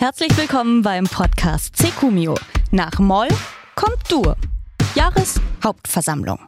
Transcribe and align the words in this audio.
Herzlich 0.00 0.38
willkommen 0.38 0.82
beim 0.82 1.06
Podcast 1.06 1.76
Secumio. 1.76 2.36
Nach 2.70 3.00
Moll 3.00 3.26
kommt 3.74 3.98
Dur. 4.08 4.36
Jahreshauptversammlung. 4.94 6.38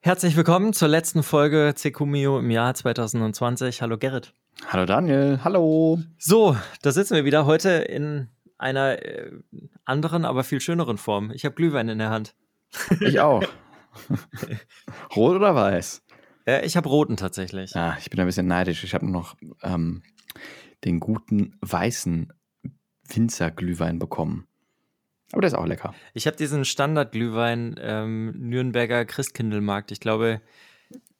Herzlich 0.00 0.34
willkommen 0.34 0.72
zur 0.72 0.88
letzten 0.88 1.22
Folge 1.22 1.74
Secumio 1.76 2.38
im 2.38 2.50
Jahr 2.50 2.72
2020. 2.72 3.82
Hallo 3.82 3.98
Gerrit. 3.98 4.32
Hallo 4.68 4.86
Daniel, 4.86 5.40
hallo. 5.44 6.00
So, 6.16 6.56
da 6.80 6.90
sitzen 6.90 7.16
wir 7.16 7.26
wieder 7.26 7.44
heute 7.44 7.68
in 7.68 8.28
einer 8.56 9.04
äh, 9.04 9.30
anderen, 9.84 10.24
aber 10.24 10.42
viel 10.42 10.62
schöneren 10.62 10.96
Form. 10.96 11.30
Ich 11.32 11.44
habe 11.44 11.54
Glühwein 11.54 11.90
in 11.90 11.98
der 11.98 12.08
Hand. 12.08 12.34
Ich 13.00 13.20
auch. 13.20 13.44
Rot 15.14 15.36
oder 15.36 15.54
weiß? 15.54 16.02
Ja, 16.46 16.62
ich 16.62 16.78
habe 16.78 16.88
roten 16.88 17.18
tatsächlich. 17.18 17.72
Ja, 17.74 17.98
ich 18.00 18.08
bin 18.08 18.18
ein 18.20 18.26
bisschen 18.26 18.46
neidisch. 18.46 18.84
Ich 18.84 18.94
habe 18.94 19.06
noch 19.06 19.36
ähm, 19.62 20.02
den 20.86 20.98
guten 20.98 21.58
weißen 21.60 22.32
Winzerglühwein 23.14 23.98
bekommen. 23.98 24.46
Aber 25.32 25.42
der 25.42 25.48
ist 25.48 25.54
auch 25.54 25.66
lecker. 25.66 25.94
Ich 26.14 26.26
habe 26.26 26.36
diesen 26.36 26.64
Standardglühwein 26.64 27.76
ähm, 27.80 28.32
Nürnberger 28.36 29.04
Christkindlmarkt. 29.04 29.90
Ich 29.90 30.00
glaube, 30.00 30.40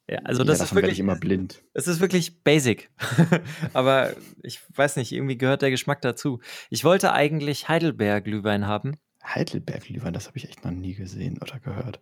ja, 0.08 0.20
also 0.20 0.44
das 0.44 0.58
ja, 0.58 0.64
ist 0.64 0.74
wirklich 0.74 0.94
ich 0.94 1.00
immer 1.00 1.16
blind. 1.16 1.64
Es 1.74 1.88
ist 1.88 2.00
wirklich 2.00 2.44
basic. 2.44 2.90
Aber 3.72 4.14
ich 4.42 4.60
weiß 4.74 4.96
nicht, 4.96 5.10
irgendwie 5.10 5.36
gehört 5.36 5.62
der 5.62 5.70
Geschmack 5.70 6.00
dazu. 6.00 6.40
Ich 6.70 6.84
wollte 6.84 7.12
eigentlich 7.12 7.68
Heidelberg 7.68 8.24
Glühwein 8.24 8.66
haben. 8.66 8.96
Heidelberg 9.24 9.82
Glühwein, 9.82 10.12
das 10.12 10.28
habe 10.28 10.38
ich 10.38 10.48
echt 10.48 10.64
noch 10.64 10.70
nie 10.70 10.94
gesehen 10.94 11.38
oder 11.42 11.58
gehört. 11.58 12.00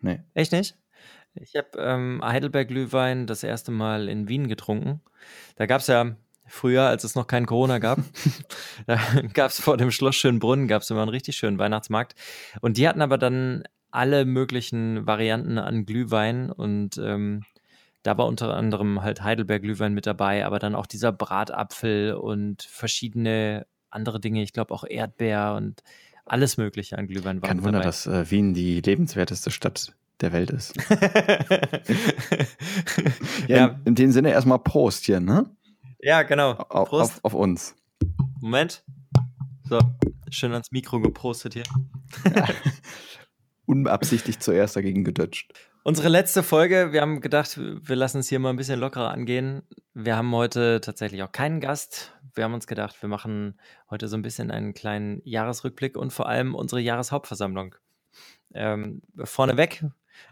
Nee. 0.00 0.20
Echt 0.34 0.50
nicht? 0.50 0.76
Ich 1.34 1.54
habe 1.54 1.78
ähm, 1.78 2.20
Heidelberg 2.22 2.66
Glühwein 2.66 3.28
das 3.28 3.44
erste 3.44 3.70
Mal 3.70 4.08
in 4.08 4.28
Wien 4.28 4.48
getrunken. 4.48 5.00
Da 5.54 5.66
gab 5.66 5.80
es 5.80 5.86
ja 5.86 6.16
früher, 6.46 6.82
als 6.82 7.04
es 7.04 7.14
noch 7.14 7.26
kein 7.26 7.46
Corona 7.46 7.78
gab, 7.78 7.98
da 8.86 8.98
gab 9.32 9.50
es 9.50 9.60
vor 9.60 9.76
dem 9.76 9.90
Schloss 9.90 10.16
Schönbrunn, 10.16 10.68
gab 10.68 10.82
es 10.82 10.90
immer 10.90 11.02
einen 11.02 11.10
richtig 11.10 11.36
schönen 11.36 11.58
Weihnachtsmarkt. 11.58 12.14
Und 12.60 12.76
die 12.76 12.88
hatten 12.88 13.02
aber 13.02 13.18
dann 13.18 13.64
alle 13.90 14.24
möglichen 14.24 15.06
Varianten 15.06 15.58
an 15.58 15.86
Glühwein 15.86 16.50
und 16.50 16.98
ähm, 16.98 17.42
da 18.02 18.18
war 18.18 18.26
unter 18.26 18.54
anderem 18.54 19.02
halt 19.02 19.22
Heidelberg 19.22 19.62
Glühwein 19.62 19.94
mit 19.94 20.06
dabei, 20.06 20.44
aber 20.44 20.58
dann 20.58 20.74
auch 20.74 20.86
dieser 20.86 21.12
Bratapfel 21.12 22.12
und 22.14 22.62
verschiedene 22.62 23.66
andere 23.90 24.20
Dinge, 24.20 24.42
ich 24.42 24.52
glaube 24.52 24.74
auch 24.74 24.84
Erdbeer 24.86 25.54
und 25.56 25.82
alles 26.26 26.56
Mögliche 26.56 26.98
an 26.98 27.06
Glühwein 27.06 27.40
war. 27.40 27.48
Kein 27.48 27.62
Wunder, 27.62 27.78
dabei. 27.78 27.86
dass 27.86 28.06
äh, 28.06 28.30
Wien 28.30 28.52
die 28.54 28.80
lebenswerteste 28.80 29.50
Stadt 29.50 29.94
der 30.20 30.32
Welt 30.32 30.50
ist. 30.50 30.74
ja, 33.48 33.56
ja. 33.56 33.66
In, 33.66 33.80
in, 33.84 33.94
dem 33.94 34.12
Sinne 34.12 34.30
erstmal 34.30 34.58
Prost 34.58 35.04
hier, 35.04 35.20
ne? 35.20 35.46
Ja, 36.00 36.22
genau. 36.22 36.52
Auf, 36.52 36.92
auf, 36.92 37.20
auf, 37.22 37.34
uns. 37.34 37.74
Moment. 38.40 38.84
So, 39.68 39.78
schön 40.30 40.52
ans 40.52 40.70
Mikro 40.70 41.00
gepostet 41.00 41.54
hier. 41.54 41.64
Ja. 42.34 42.46
Unbeabsichtigt 43.66 44.42
zuerst 44.42 44.76
dagegen 44.76 45.04
gedutscht. 45.04 45.52
Unsere 45.82 46.08
letzte 46.08 46.42
Folge, 46.42 46.92
wir 46.92 47.00
haben 47.00 47.20
gedacht, 47.20 47.58
wir 47.58 47.96
lassen 47.96 48.18
es 48.18 48.28
hier 48.28 48.38
mal 48.38 48.50
ein 48.50 48.56
bisschen 48.56 48.80
lockerer 48.80 49.10
angehen. 49.10 49.62
Wir 49.92 50.16
haben 50.16 50.34
heute 50.34 50.80
tatsächlich 50.80 51.22
auch 51.22 51.32
keinen 51.32 51.60
Gast. 51.60 52.12
Wir 52.34 52.44
haben 52.44 52.54
uns 52.54 52.66
gedacht, 52.66 53.00
wir 53.02 53.08
machen 53.08 53.60
heute 53.90 54.08
so 54.08 54.16
ein 54.16 54.22
bisschen 54.22 54.50
einen 54.50 54.74
kleinen 54.74 55.20
Jahresrückblick 55.24 55.96
und 55.96 56.12
vor 56.12 56.28
allem 56.28 56.54
unsere 56.54 56.80
Jahreshauptversammlung. 56.80 57.74
Ähm, 58.54 59.02
vorneweg, 59.24 59.84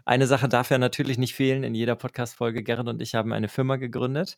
eine 0.05 0.27
Sache 0.27 0.49
darf 0.49 0.69
ja 0.69 0.77
natürlich 0.77 1.17
nicht 1.17 1.35
fehlen 1.35 1.63
in 1.63 1.75
jeder 1.75 1.95
Podcast-Folge. 1.95 2.63
Gerrit 2.63 2.87
und 2.87 3.01
ich 3.01 3.15
haben 3.15 3.31
eine 3.33 3.47
Firma 3.47 3.75
gegründet. 3.75 4.37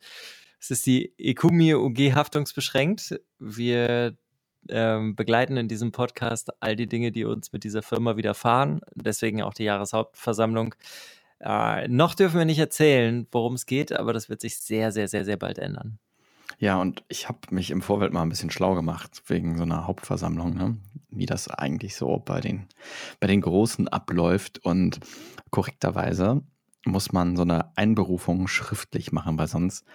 Es 0.66 0.72
ist 0.72 0.88
die 0.88 1.14
Ekumi 1.20 1.76
UG 1.76 2.16
haftungsbeschränkt. 2.16 3.22
Wir 3.38 4.18
ähm, 4.68 5.16
begleiten 5.16 5.58
in 5.58 5.68
diesem 5.68 5.92
Podcast 5.92 6.60
all 6.60 6.76
die 6.76 6.88
Dinge, 6.88 7.12
die 7.12 7.24
uns 7.24 7.54
mit 7.54 7.64
dieser 7.64 7.84
Firma 7.84 8.18
widerfahren. 8.18 8.82
Deswegen 8.96 9.44
auch 9.44 9.54
die 9.54 9.66
Jahreshauptversammlung. 9.66 10.74
Äh, 11.40 11.88
noch 11.88 12.16
dürfen 12.16 12.40
wir 12.40 12.46
nicht 12.46 12.58
erzählen, 12.58 13.28
worum 13.32 13.54
es 13.54 13.68
geht, 13.68 13.92
aber 13.92 14.12
das 14.12 14.28
wird 14.28 14.42
sich 14.42 14.58
sehr, 14.58 14.92
sehr, 14.92 15.08
sehr, 15.08 15.24
sehr 15.24 15.38
bald 15.38 15.60
ändern. 15.60 16.00
Ja, 16.58 16.82
und 16.82 17.04
ich 17.10 17.30
habe 17.30 17.42
mich 17.52 17.70
im 17.70 17.84
Vorfeld 17.84 18.12
mal 18.12 18.24
ein 18.24 18.30
bisschen 18.30 18.50
schlau 18.50 18.74
gemacht 18.74 19.22
wegen 19.28 19.58
so 19.58 19.64
einer 19.66 19.86
Hauptversammlung, 19.86 20.56
ne? 20.56 20.78
wie 21.12 21.28
das 21.28 21.48
eigentlich 21.48 21.96
so 21.96 22.18
bei 22.18 22.42
den, 22.42 22.66
bei 23.20 23.28
den 23.28 23.42
Großen 23.42 23.88
abläuft. 23.88 24.66
Und 24.66 25.00
korrekterweise 25.52 26.42
muss 26.86 27.12
man 27.12 27.36
so 27.36 27.44
eine 27.44 27.76
Einberufung 27.78 28.48
schriftlich 28.48 29.12
machen, 29.12 29.38
weil 29.38 29.48
sonst, 29.48 29.86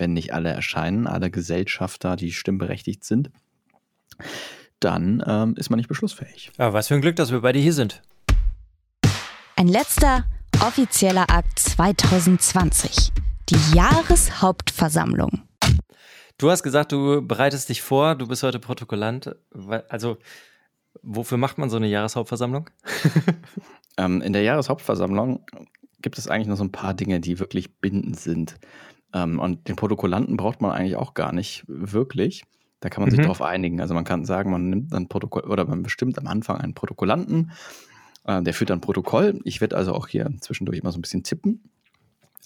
wenn 0.00 0.14
nicht 0.14 0.32
alle 0.32 0.48
erscheinen, 0.48 1.06
alle 1.06 1.30
Gesellschafter, 1.30 2.16
die 2.16 2.32
stimmberechtigt 2.32 3.04
sind, 3.04 3.30
dann 4.80 5.22
ähm, 5.26 5.54
ist 5.56 5.68
man 5.68 5.76
nicht 5.76 5.88
beschlussfähig. 5.88 6.50
Ja, 6.58 6.72
was 6.72 6.88
für 6.88 6.94
ein 6.94 7.02
Glück, 7.02 7.16
dass 7.16 7.30
wir 7.30 7.42
beide 7.42 7.58
hier 7.58 7.74
sind. 7.74 8.02
Ein 9.56 9.68
letzter 9.68 10.24
offizieller 10.60 11.28
Akt 11.28 11.58
2020. 11.58 13.12
Die 13.50 13.76
Jahreshauptversammlung. 13.76 15.42
Du 16.38 16.50
hast 16.50 16.62
gesagt, 16.62 16.92
du 16.92 17.20
bereitest 17.20 17.68
dich 17.68 17.82
vor, 17.82 18.14
du 18.14 18.26
bist 18.26 18.42
heute 18.42 18.58
Protokollant. 18.58 19.36
Also, 19.90 20.16
wofür 21.02 21.36
macht 21.36 21.58
man 21.58 21.68
so 21.68 21.76
eine 21.76 21.88
Jahreshauptversammlung? 21.88 22.70
ähm, 23.98 24.22
in 24.22 24.32
der 24.32 24.42
Jahreshauptversammlung 24.42 25.44
gibt 26.00 26.16
es 26.16 26.26
eigentlich 26.28 26.48
noch 26.48 26.56
so 26.56 26.64
ein 26.64 26.72
paar 26.72 26.94
Dinge, 26.94 27.20
die 27.20 27.38
wirklich 27.38 27.76
bindend 27.76 28.18
sind. 28.18 28.56
Ähm, 29.12 29.38
und 29.38 29.68
den 29.68 29.76
Protokollanten 29.76 30.36
braucht 30.36 30.60
man 30.60 30.72
eigentlich 30.72 30.96
auch 30.96 31.14
gar 31.14 31.32
nicht 31.32 31.64
wirklich. 31.66 32.44
Da 32.80 32.88
kann 32.88 33.02
man 33.02 33.10
sich 33.10 33.18
mhm. 33.18 33.24
darauf 33.24 33.42
einigen. 33.42 33.80
Also 33.80 33.94
man 33.94 34.04
kann 34.04 34.24
sagen, 34.24 34.50
man 34.50 34.70
nimmt 34.70 34.92
dann 34.92 35.08
Protokoll 35.08 35.44
oder 35.44 35.66
man 35.66 35.82
bestimmt 35.82 36.18
am 36.18 36.26
Anfang 36.26 36.56
einen 36.56 36.74
Protokollanten, 36.74 37.52
äh, 38.24 38.42
der 38.42 38.54
führt 38.54 38.70
dann 38.70 38.80
Protokoll. 38.80 39.40
Ich 39.44 39.60
werde 39.60 39.76
also 39.76 39.94
auch 39.94 40.08
hier 40.08 40.30
zwischendurch 40.40 40.78
immer 40.78 40.92
so 40.92 40.98
ein 40.98 41.02
bisschen 41.02 41.22
tippen. 41.22 41.70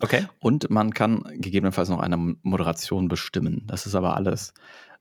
Okay. 0.01 0.27
Und 0.41 0.71
man 0.71 0.93
kann 0.93 1.23
gegebenenfalls 1.35 1.89
noch 1.89 2.01
eine 2.01 2.17
Moderation 2.43 3.07
bestimmen. 3.07 3.63
Das 3.67 3.87
ist 3.87 3.95
aber 3.95 4.17
alles 4.17 4.53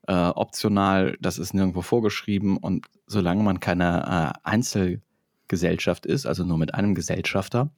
äh, 0.08 0.14
optional, 0.14 1.18
das 1.20 1.40
ist 1.40 1.54
nirgendwo 1.54 1.82
vorgeschrieben 1.82 2.58
und 2.58 2.88
solange 3.08 3.44
man 3.44 3.60
keine 3.60 4.34
äh, 4.36 4.40
Einzelgesellschaft 4.48 6.06
ist, 6.06 6.26
also 6.26 6.44
nur 6.44 6.58
mit 6.58 6.74
einem 6.74 6.94
Gesellschafter, 6.94 7.70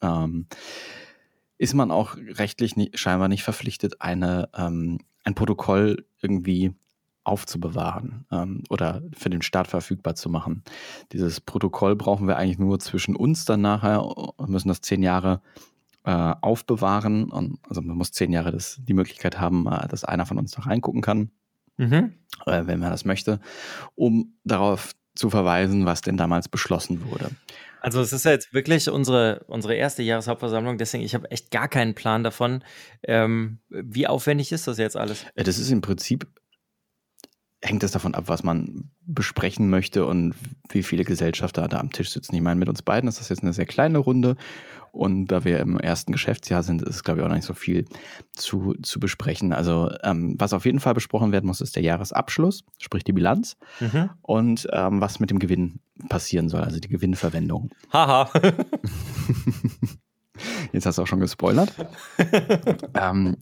ähm, 0.00 0.46
ist 1.58 1.74
man 1.74 1.90
auch 1.90 2.16
rechtlich 2.16 2.76
nicht, 2.76 2.98
scheinbar 2.98 3.28
nicht 3.28 3.42
verpflichtet, 3.42 4.00
eine, 4.00 4.48
ähm, 4.56 4.98
ein 5.24 5.34
Protokoll 5.34 6.06
irgendwie 6.22 6.72
aufzubewahren 7.24 8.24
ähm, 8.32 8.62
oder 8.70 9.02
für 9.12 9.28
den 9.28 9.42
Staat 9.42 9.68
verfügbar 9.68 10.14
zu 10.14 10.30
machen. 10.30 10.62
Dieses 11.12 11.40
Protokoll 11.40 11.94
brauchen 11.94 12.26
wir 12.26 12.36
eigentlich 12.36 12.58
nur 12.58 12.78
zwischen 12.78 13.14
uns 13.14 13.44
dann 13.44 13.60
nachher 13.60 14.02
und 14.02 14.48
müssen 14.48 14.68
das 14.68 14.80
zehn 14.80 15.02
Jahre 15.02 15.42
äh, 16.04 16.34
aufbewahren. 16.40 17.30
Und, 17.30 17.58
also 17.68 17.82
man 17.82 17.96
muss 17.96 18.12
zehn 18.12 18.32
Jahre 18.32 18.50
das, 18.50 18.80
die 18.82 18.94
Möglichkeit 18.94 19.38
haben, 19.38 19.66
äh, 19.66 19.86
dass 19.88 20.04
einer 20.04 20.24
von 20.24 20.38
uns 20.38 20.52
da 20.52 20.62
reingucken 20.62 21.02
kann, 21.02 21.30
mhm. 21.76 22.14
äh, 22.46 22.66
wenn 22.66 22.80
man 22.80 22.90
das 22.90 23.04
möchte, 23.04 23.40
um 23.94 24.32
darauf 24.44 24.92
zu 25.14 25.28
verweisen, 25.28 25.84
was 25.84 26.00
denn 26.00 26.16
damals 26.16 26.48
beschlossen 26.48 27.04
wurde. 27.10 27.30
Also 27.80 28.00
es 28.00 28.12
ist 28.12 28.24
jetzt 28.24 28.52
wirklich 28.52 28.88
unsere, 28.90 29.44
unsere 29.46 29.74
erste 29.74 30.02
Jahreshauptversammlung, 30.02 30.78
deswegen 30.78 31.04
ich 31.04 31.14
habe 31.14 31.30
echt 31.30 31.50
gar 31.50 31.68
keinen 31.68 31.94
Plan 31.94 32.22
davon. 32.24 32.64
Ähm, 33.02 33.58
wie 33.68 34.06
aufwendig 34.06 34.52
ist 34.52 34.66
das 34.66 34.78
jetzt 34.78 34.96
alles? 34.96 35.24
Äh, 35.34 35.44
das 35.44 35.58
ist 35.58 35.70
im 35.70 35.80
Prinzip, 35.80 36.26
hängt 37.62 37.82
es 37.82 37.90
davon 37.90 38.14
ab, 38.14 38.24
was 38.26 38.44
man 38.44 38.90
besprechen 39.04 39.68
möchte 39.68 40.06
und 40.06 40.34
wie 40.68 40.82
viele 40.82 41.04
Gesellschafter 41.04 41.66
da 41.66 41.80
am 41.80 41.90
Tisch 41.90 42.10
sitzen. 42.10 42.34
Ich 42.34 42.40
meine, 42.40 42.58
mit 42.58 42.68
uns 42.68 42.82
beiden 42.82 43.08
ist 43.08 43.18
das 43.18 43.30
jetzt 43.30 43.42
eine 43.42 43.52
sehr 43.52 43.66
kleine 43.66 43.98
Runde 43.98 44.36
und 44.92 45.26
da 45.26 45.44
wir 45.44 45.60
im 45.60 45.78
ersten 45.78 46.12
Geschäftsjahr 46.12 46.62
sind, 46.62 46.82
ist, 46.82 47.02
glaube 47.04 47.20
ich, 47.20 47.24
auch 47.24 47.28
noch 47.28 47.36
nicht 47.36 47.44
so 47.44 47.54
viel 47.54 47.86
zu, 48.32 48.74
zu 48.82 49.00
besprechen. 49.00 49.52
Also, 49.52 49.90
ähm, 50.02 50.34
was 50.38 50.52
auf 50.52 50.64
jeden 50.64 50.80
Fall 50.80 50.94
besprochen 50.94 51.32
werden 51.32 51.46
muss, 51.46 51.60
ist 51.60 51.76
der 51.76 51.82
Jahresabschluss, 51.82 52.64
sprich 52.78 53.04
die 53.04 53.12
Bilanz 53.12 53.56
mhm. 53.80 54.10
und 54.22 54.68
ähm, 54.72 55.00
was 55.00 55.20
mit 55.20 55.30
dem 55.30 55.38
Gewinn 55.38 55.80
passieren 56.08 56.48
soll, 56.48 56.62
also 56.62 56.80
die 56.80 56.88
Gewinnverwendung. 56.88 57.70
Haha. 57.92 58.30
Jetzt 60.72 60.86
hast 60.86 60.98
du 60.98 61.02
auch 61.02 61.06
schon 61.06 61.20
gespoilert. 61.20 61.72
ähm, 62.94 63.36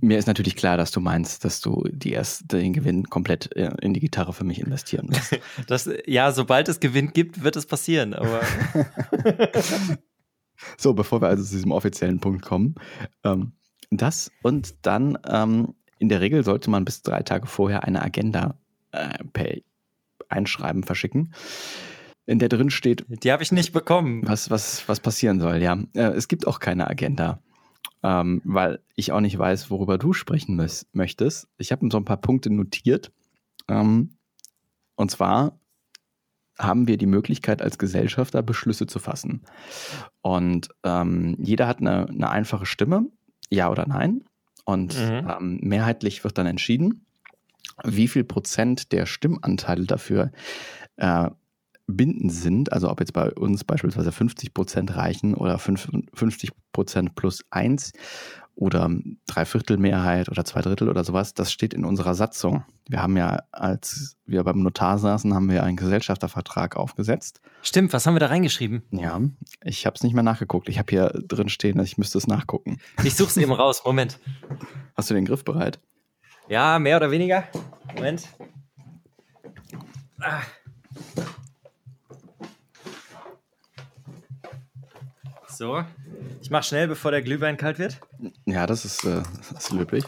mir 0.00 0.18
ist 0.18 0.26
natürlich 0.26 0.56
klar, 0.56 0.76
dass 0.76 0.90
du 0.90 1.00
meinst, 1.00 1.44
dass 1.44 1.60
du 1.60 1.84
die 1.90 2.12
erst, 2.12 2.52
den 2.52 2.72
Gewinn 2.72 3.04
komplett 3.04 3.54
äh, 3.56 3.70
in 3.80 3.94
die 3.94 4.00
Gitarre 4.00 4.32
für 4.32 4.44
mich 4.44 4.60
investieren 4.60 5.06
musst. 5.06 5.38
Das, 5.66 5.88
ja, 6.06 6.32
sobald 6.32 6.68
es 6.68 6.80
Gewinn 6.80 7.12
gibt, 7.12 7.42
wird 7.42 7.56
es 7.56 7.66
passieren. 7.66 8.14
Aber 8.14 8.40
So, 10.76 10.94
bevor 10.94 11.20
wir 11.20 11.28
also 11.28 11.42
zu 11.42 11.54
diesem 11.54 11.72
offiziellen 11.72 12.20
Punkt 12.20 12.42
kommen. 12.42 12.74
Ähm, 13.24 13.52
das 13.90 14.30
und 14.42 14.86
dann 14.86 15.18
ähm, 15.26 15.74
in 15.98 16.08
der 16.08 16.20
Regel 16.20 16.44
sollte 16.44 16.70
man 16.70 16.84
bis 16.84 17.02
drei 17.02 17.22
Tage 17.22 17.46
vorher 17.46 17.84
eine 17.84 18.02
Agenda 18.02 18.58
äh, 18.92 19.24
per 19.32 19.56
Einschreiben 20.28 20.84
verschicken, 20.84 21.34
in 22.26 22.38
der 22.38 22.48
drin 22.48 22.70
steht. 22.70 23.04
Die 23.08 23.32
habe 23.32 23.42
ich 23.42 23.52
nicht 23.52 23.72
bekommen. 23.72 24.22
Was, 24.24 24.50
was, 24.50 24.88
was 24.88 25.00
passieren 25.00 25.40
soll, 25.40 25.56
ja. 25.56 25.78
Äh, 25.94 26.12
es 26.12 26.28
gibt 26.28 26.46
auch 26.46 26.60
keine 26.60 26.88
Agenda. 26.88 27.42
Ähm, 28.02 28.40
weil 28.44 28.80
ich 28.96 29.12
auch 29.12 29.20
nicht 29.20 29.38
weiß, 29.38 29.70
worüber 29.70 29.98
du 29.98 30.12
sprechen 30.14 30.56
möchtest. 30.92 31.48
Ich 31.58 31.70
habe 31.72 31.86
so 31.90 31.98
ein 31.98 32.04
paar 32.06 32.16
Punkte 32.16 32.50
notiert. 32.50 33.12
Ähm, 33.68 34.16
Und 34.96 35.10
zwar 35.10 35.58
haben 36.58 36.86
wir 36.86 36.98
die 36.98 37.06
Möglichkeit, 37.06 37.62
als 37.62 37.78
Gesellschafter 37.78 38.42
Beschlüsse 38.42 38.86
zu 38.86 38.98
fassen. 38.98 39.42
Und 40.22 40.68
ähm, 40.84 41.36
jeder 41.38 41.66
hat 41.66 41.78
eine, 41.80 42.06
eine, 42.08 42.30
einfache 42.30 42.66
Stimme, 42.66 43.06
ja 43.48 43.70
oder 43.70 43.86
nein. 43.86 44.24
Und 44.64 44.98
mhm. 44.98 45.28
ähm, 45.28 45.58
mehrheitlich 45.62 46.22
wird 46.22 46.36
dann 46.36 46.46
entschieden, 46.46 47.06
wie 47.84 48.08
viel 48.08 48.24
Prozent 48.24 48.92
der 48.92 49.06
Stimmanteile 49.06 49.86
dafür 49.86 50.32
äh, 50.96 51.30
bindend 51.90 52.32
sind, 52.32 52.72
also 52.72 52.90
ob 52.90 53.00
jetzt 53.00 53.12
bei 53.12 53.30
uns 53.32 53.64
beispielsweise 53.64 54.12
50 54.12 54.54
Prozent 54.54 54.96
reichen 54.96 55.34
oder 55.34 55.58
50 55.58 56.50
Prozent 56.72 57.14
plus 57.14 57.44
eins 57.50 57.92
oder 58.54 58.90
Dreiviertelmehrheit 59.26 60.28
oder 60.28 60.44
zwei 60.44 60.60
Drittel 60.60 60.90
oder 60.90 61.02
sowas, 61.02 61.32
das 61.32 61.50
steht 61.50 61.72
in 61.72 61.84
unserer 61.84 62.14
Satzung. 62.14 62.64
Wir 62.88 63.02
haben 63.02 63.16
ja, 63.16 63.42
als 63.52 64.16
wir 64.26 64.44
beim 64.44 64.62
Notar 64.62 64.98
saßen, 64.98 65.32
haben 65.34 65.48
wir 65.50 65.62
einen 65.62 65.76
Gesellschaftervertrag 65.76 66.76
aufgesetzt. 66.76 67.40
Stimmt, 67.62 67.92
was 67.94 68.06
haben 68.06 68.14
wir 68.14 68.20
da 68.20 68.26
reingeschrieben? 68.26 68.82
Ja, 68.90 69.20
ich 69.64 69.86
habe 69.86 69.96
es 69.96 70.02
nicht 70.02 70.12
mehr 70.12 70.22
nachgeguckt. 70.22 70.68
Ich 70.68 70.78
habe 70.78 70.90
hier 70.90 71.08
drin 71.26 71.48
stehen, 71.48 71.80
ich 71.80 71.96
müsste 71.96 72.18
es 72.18 72.26
nachgucken. 72.26 72.78
Ich 73.02 73.14
suche 73.14 73.30
es 73.30 73.36
eben 73.38 73.52
raus. 73.52 73.82
Moment. 73.84 74.18
Hast 74.94 75.08
du 75.08 75.14
den 75.14 75.24
Griff 75.24 75.44
bereit? 75.44 75.80
Ja, 76.48 76.78
mehr 76.78 76.96
oder 76.96 77.10
weniger. 77.10 77.44
Moment. 77.94 78.28
Ah. 80.20 80.42
So, 85.60 85.84
ich 86.40 86.48
mache 86.48 86.62
schnell, 86.62 86.88
bevor 86.88 87.10
der 87.10 87.20
Glühwein 87.20 87.58
kalt 87.58 87.78
wird. 87.78 88.00
Ja, 88.46 88.66
das 88.66 88.86
ist, 88.86 89.04
äh, 89.04 89.22
das 89.36 89.52
ist 89.52 89.70
löblich. 89.72 90.06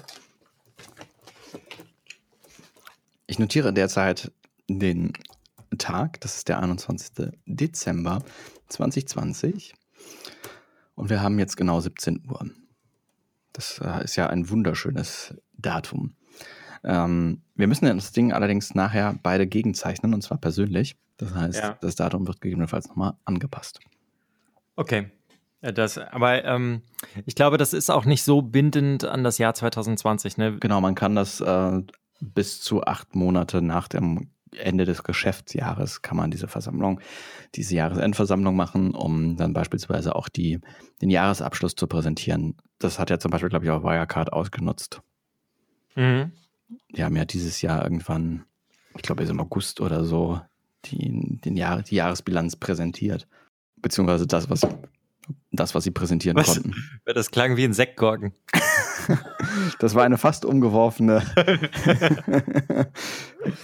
Ich 3.26 3.38
notiere 3.38 3.74
derzeit 3.74 4.32
den 4.66 5.12
Tag, 5.76 6.22
das 6.22 6.36
ist 6.36 6.48
der 6.48 6.58
21. 6.58 7.32
Dezember 7.44 8.24
2020. 8.68 9.74
Und 10.94 11.10
wir 11.10 11.20
haben 11.20 11.38
jetzt 11.38 11.58
genau 11.58 11.80
17 11.80 12.22
Uhr. 12.30 12.46
Das 13.52 13.78
äh, 13.84 14.04
ist 14.04 14.16
ja 14.16 14.28
ein 14.28 14.48
wunderschönes 14.48 15.34
Datum. 15.52 16.16
Ähm, 16.82 17.42
wir 17.56 17.66
müssen 17.66 17.84
das 17.84 18.12
Ding 18.12 18.32
allerdings 18.32 18.74
nachher 18.74 19.16
beide 19.22 19.46
gegenzeichnen 19.46 20.14
und 20.14 20.22
zwar 20.22 20.38
persönlich. 20.38 20.96
Das 21.18 21.34
heißt, 21.34 21.58
ja. 21.58 21.78
das 21.82 21.94
Datum 21.94 22.26
wird 22.26 22.40
gegebenenfalls 22.40 22.88
nochmal 22.88 23.18
angepasst. 23.26 23.80
Okay, 24.76 25.10
das, 25.62 25.96
aber 25.96 26.44
ähm, 26.44 26.82
ich 27.24 27.34
glaube, 27.34 27.56
das 27.56 27.72
ist 27.72 27.90
auch 27.90 28.04
nicht 28.04 28.24
so 28.24 28.42
bindend 28.42 29.04
an 29.04 29.22
das 29.22 29.38
Jahr 29.38 29.54
2020. 29.54 30.36
Ne? 30.36 30.58
Genau, 30.58 30.80
man 30.80 30.96
kann 30.96 31.14
das 31.14 31.40
äh, 31.40 31.80
bis 32.20 32.60
zu 32.60 32.82
acht 32.82 33.14
Monate 33.14 33.62
nach 33.62 33.88
dem 33.88 34.30
Ende 34.56 34.84
des 34.84 35.02
Geschäftsjahres 35.02 36.02
kann 36.02 36.16
man 36.16 36.30
diese 36.30 36.48
Versammlung, 36.48 37.00
diese 37.54 37.74
Jahresendversammlung 37.74 38.54
machen, 38.54 38.94
um 38.94 39.36
dann 39.36 39.52
beispielsweise 39.52 40.14
auch 40.14 40.28
die, 40.28 40.60
den 41.00 41.10
Jahresabschluss 41.10 41.74
zu 41.74 41.86
präsentieren. 41.86 42.56
Das 42.78 42.98
hat 42.98 43.10
ja 43.10 43.18
zum 43.18 43.30
Beispiel, 43.30 43.48
glaube 43.48 43.64
ich, 43.64 43.70
auch 43.70 43.82
Wirecard 43.82 44.32
ausgenutzt. 44.32 45.00
Mhm. 45.94 46.32
Die 46.94 47.04
haben 47.04 47.16
ja 47.16 47.24
dieses 47.24 47.62
Jahr 47.62 47.82
irgendwann, 47.82 48.44
ich 48.94 49.02
glaube, 49.02 49.24
im 49.24 49.40
August 49.40 49.80
oder 49.80 50.04
so, 50.04 50.40
die, 50.86 51.38
den 51.40 51.56
Jahr, 51.56 51.82
die 51.82 51.96
Jahresbilanz 51.96 52.56
präsentiert. 52.56 53.26
Beziehungsweise 53.76 54.26
das, 54.26 54.50
was 54.50 54.66
das, 55.52 55.74
was 55.74 55.84
sie 55.84 55.90
präsentieren 55.90 56.36
was? 56.36 56.46
konnten. 56.46 56.74
Das 57.04 57.30
klang 57.30 57.56
wie 57.56 57.64
ein 57.64 57.74
Sektgorken. 57.74 58.32
das 59.78 59.94
war 59.94 60.04
eine 60.04 60.18
fast 60.18 60.44
umgeworfene 60.44 61.22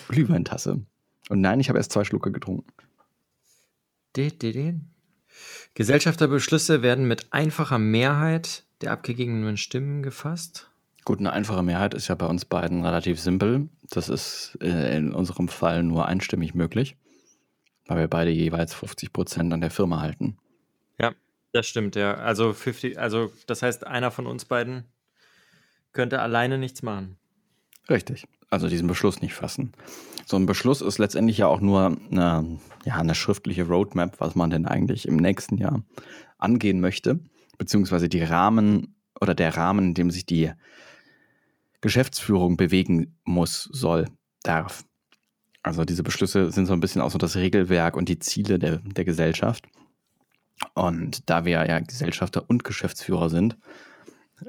Glühweintasse. 0.09 0.83
Und 1.29 1.41
nein, 1.41 1.61
ich 1.61 1.69
habe 1.69 1.79
erst 1.79 1.93
zwei 1.93 2.05
Schlucke 2.05 2.33
getrunken. 2.33 2.67
Gesellschafterbeschlüsse 5.75 6.83
werden 6.83 7.07
mit 7.07 7.33
einfacher 7.33 7.79
Mehrheit 7.79 8.65
der 8.81 8.93
abgegebenen 8.93 9.57
Stimmen 9.57 10.03
gefasst. 10.03 10.71
Gut, 11.05 11.21
eine 11.21 11.33
einfache 11.33 11.63
Mehrheit 11.63 11.95
ist 11.95 12.09
ja 12.09 12.15
bei 12.15 12.27
uns 12.27 12.45
beiden 12.45 12.85
relativ 12.85 13.19
simpel. 13.19 13.69
Das 13.91 14.09
ist 14.09 14.59
äh, 14.61 14.97
in 14.97 15.15
unserem 15.15 15.49
Fall 15.49 15.83
nur 15.83 16.07
einstimmig 16.07 16.55
möglich, 16.55 16.97
weil 17.87 17.99
wir 17.99 18.09
beide 18.09 18.31
jeweils 18.31 18.75
50 18.75 19.13
Prozent 19.13 19.53
an 19.53 19.61
der 19.61 19.71
Firma 19.71 20.01
halten. 20.01 20.37
Ja. 21.01 21.15
Das 21.53 21.67
stimmt, 21.67 21.97
ja. 21.97 22.15
Also 22.15 22.53
50, 22.53 22.99
also 22.99 23.33
das 23.47 23.63
heißt, 23.63 23.87
einer 23.87 24.11
von 24.11 24.27
uns 24.27 24.45
beiden 24.45 24.85
könnte 25.93 26.21
alleine 26.21 26.59
nichts 26.59 26.83
machen. 26.83 27.17
Richtig. 27.89 28.27
Also 28.51 28.69
diesen 28.69 28.89
Beschluss 28.89 29.21
nicht 29.21 29.35
fassen. 29.35 29.73
So 30.27 30.37
ein 30.37 30.47
Beschluss 30.47 30.81
ist 30.81 30.99
letztendlich 30.99 31.39
ja 31.39 31.47
auch 31.47 31.61
nur 31.61 31.97
eine, 32.11 32.59
ja, 32.85 32.97
eine 32.97 33.15
schriftliche 33.15 33.67
Roadmap, 33.67 34.21
was 34.21 34.35
man 34.35 34.51
denn 34.51 34.67
eigentlich 34.67 35.07
im 35.09 35.17
nächsten 35.17 35.59
Jahr 35.59 35.83
angehen 36.39 36.81
möchte, 36.81 37.21
beziehungsweise 37.59 38.09
die 38.09 38.23
Rahmen 38.23 38.95
oder 39.21 39.35
der 39.35 39.57
Rahmen, 39.57 39.89
in 39.89 39.95
dem 39.95 40.11
sich 40.11 40.27
die 40.27 40.53
Geschäftsführung 41.81 42.57
bewegen 42.57 43.19
muss, 43.25 43.69
soll, 43.73 44.09
darf. 44.43 44.85
Also 45.63 45.85
diese 45.85 46.03
Beschlüsse 46.03 46.51
sind 46.51 46.67
so 46.67 46.73
ein 46.73 46.81
bisschen 46.81 47.03
auch 47.03 47.11
so 47.11 47.19
das 47.19 47.37
Regelwerk 47.37 47.97
und 47.97 48.09
die 48.09 48.19
Ziele 48.19 48.59
der, 48.59 48.79
der 48.79 49.05
Gesellschaft. 49.05 49.67
Und 50.75 51.29
da 51.31 51.45
wir 51.45 51.67
ja 51.67 51.79
Gesellschafter 51.81 52.45
und 52.49 52.65
Geschäftsführer 52.65 53.31
sind, 53.31 53.57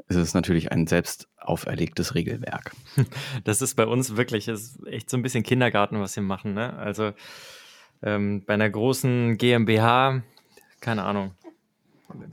ist 0.07 0.17
es 0.17 0.33
natürlich 0.33 0.71
ein 0.71 0.87
selbst 0.87 1.27
auferlegtes 1.37 2.15
Regelwerk. 2.15 2.71
Das 3.43 3.61
ist 3.61 3.75
bei 3.75 3.85
uns 3.85 4.17
wirklich 4.17 4.47
ist 4.47 4.85
echt 4.85 5.09
so 5.09 5.17
ein 5.17 5.23
bisschen 5.23 5.43
Kindergarten, 5.43 5.99
was 5.99 6.15
wir 6.15 6.23
machen. 6.23 6.53
Ne? 6.53 6.73
Also 6.73 7.13
ähm, 8.01 8.43
bei 8.45 8.53
einer 8.53 8.69
großen 8.69 9.37
GmbH, 9.37 10.21
keine 10.79 11.03
Ahnung. 11.03 11.33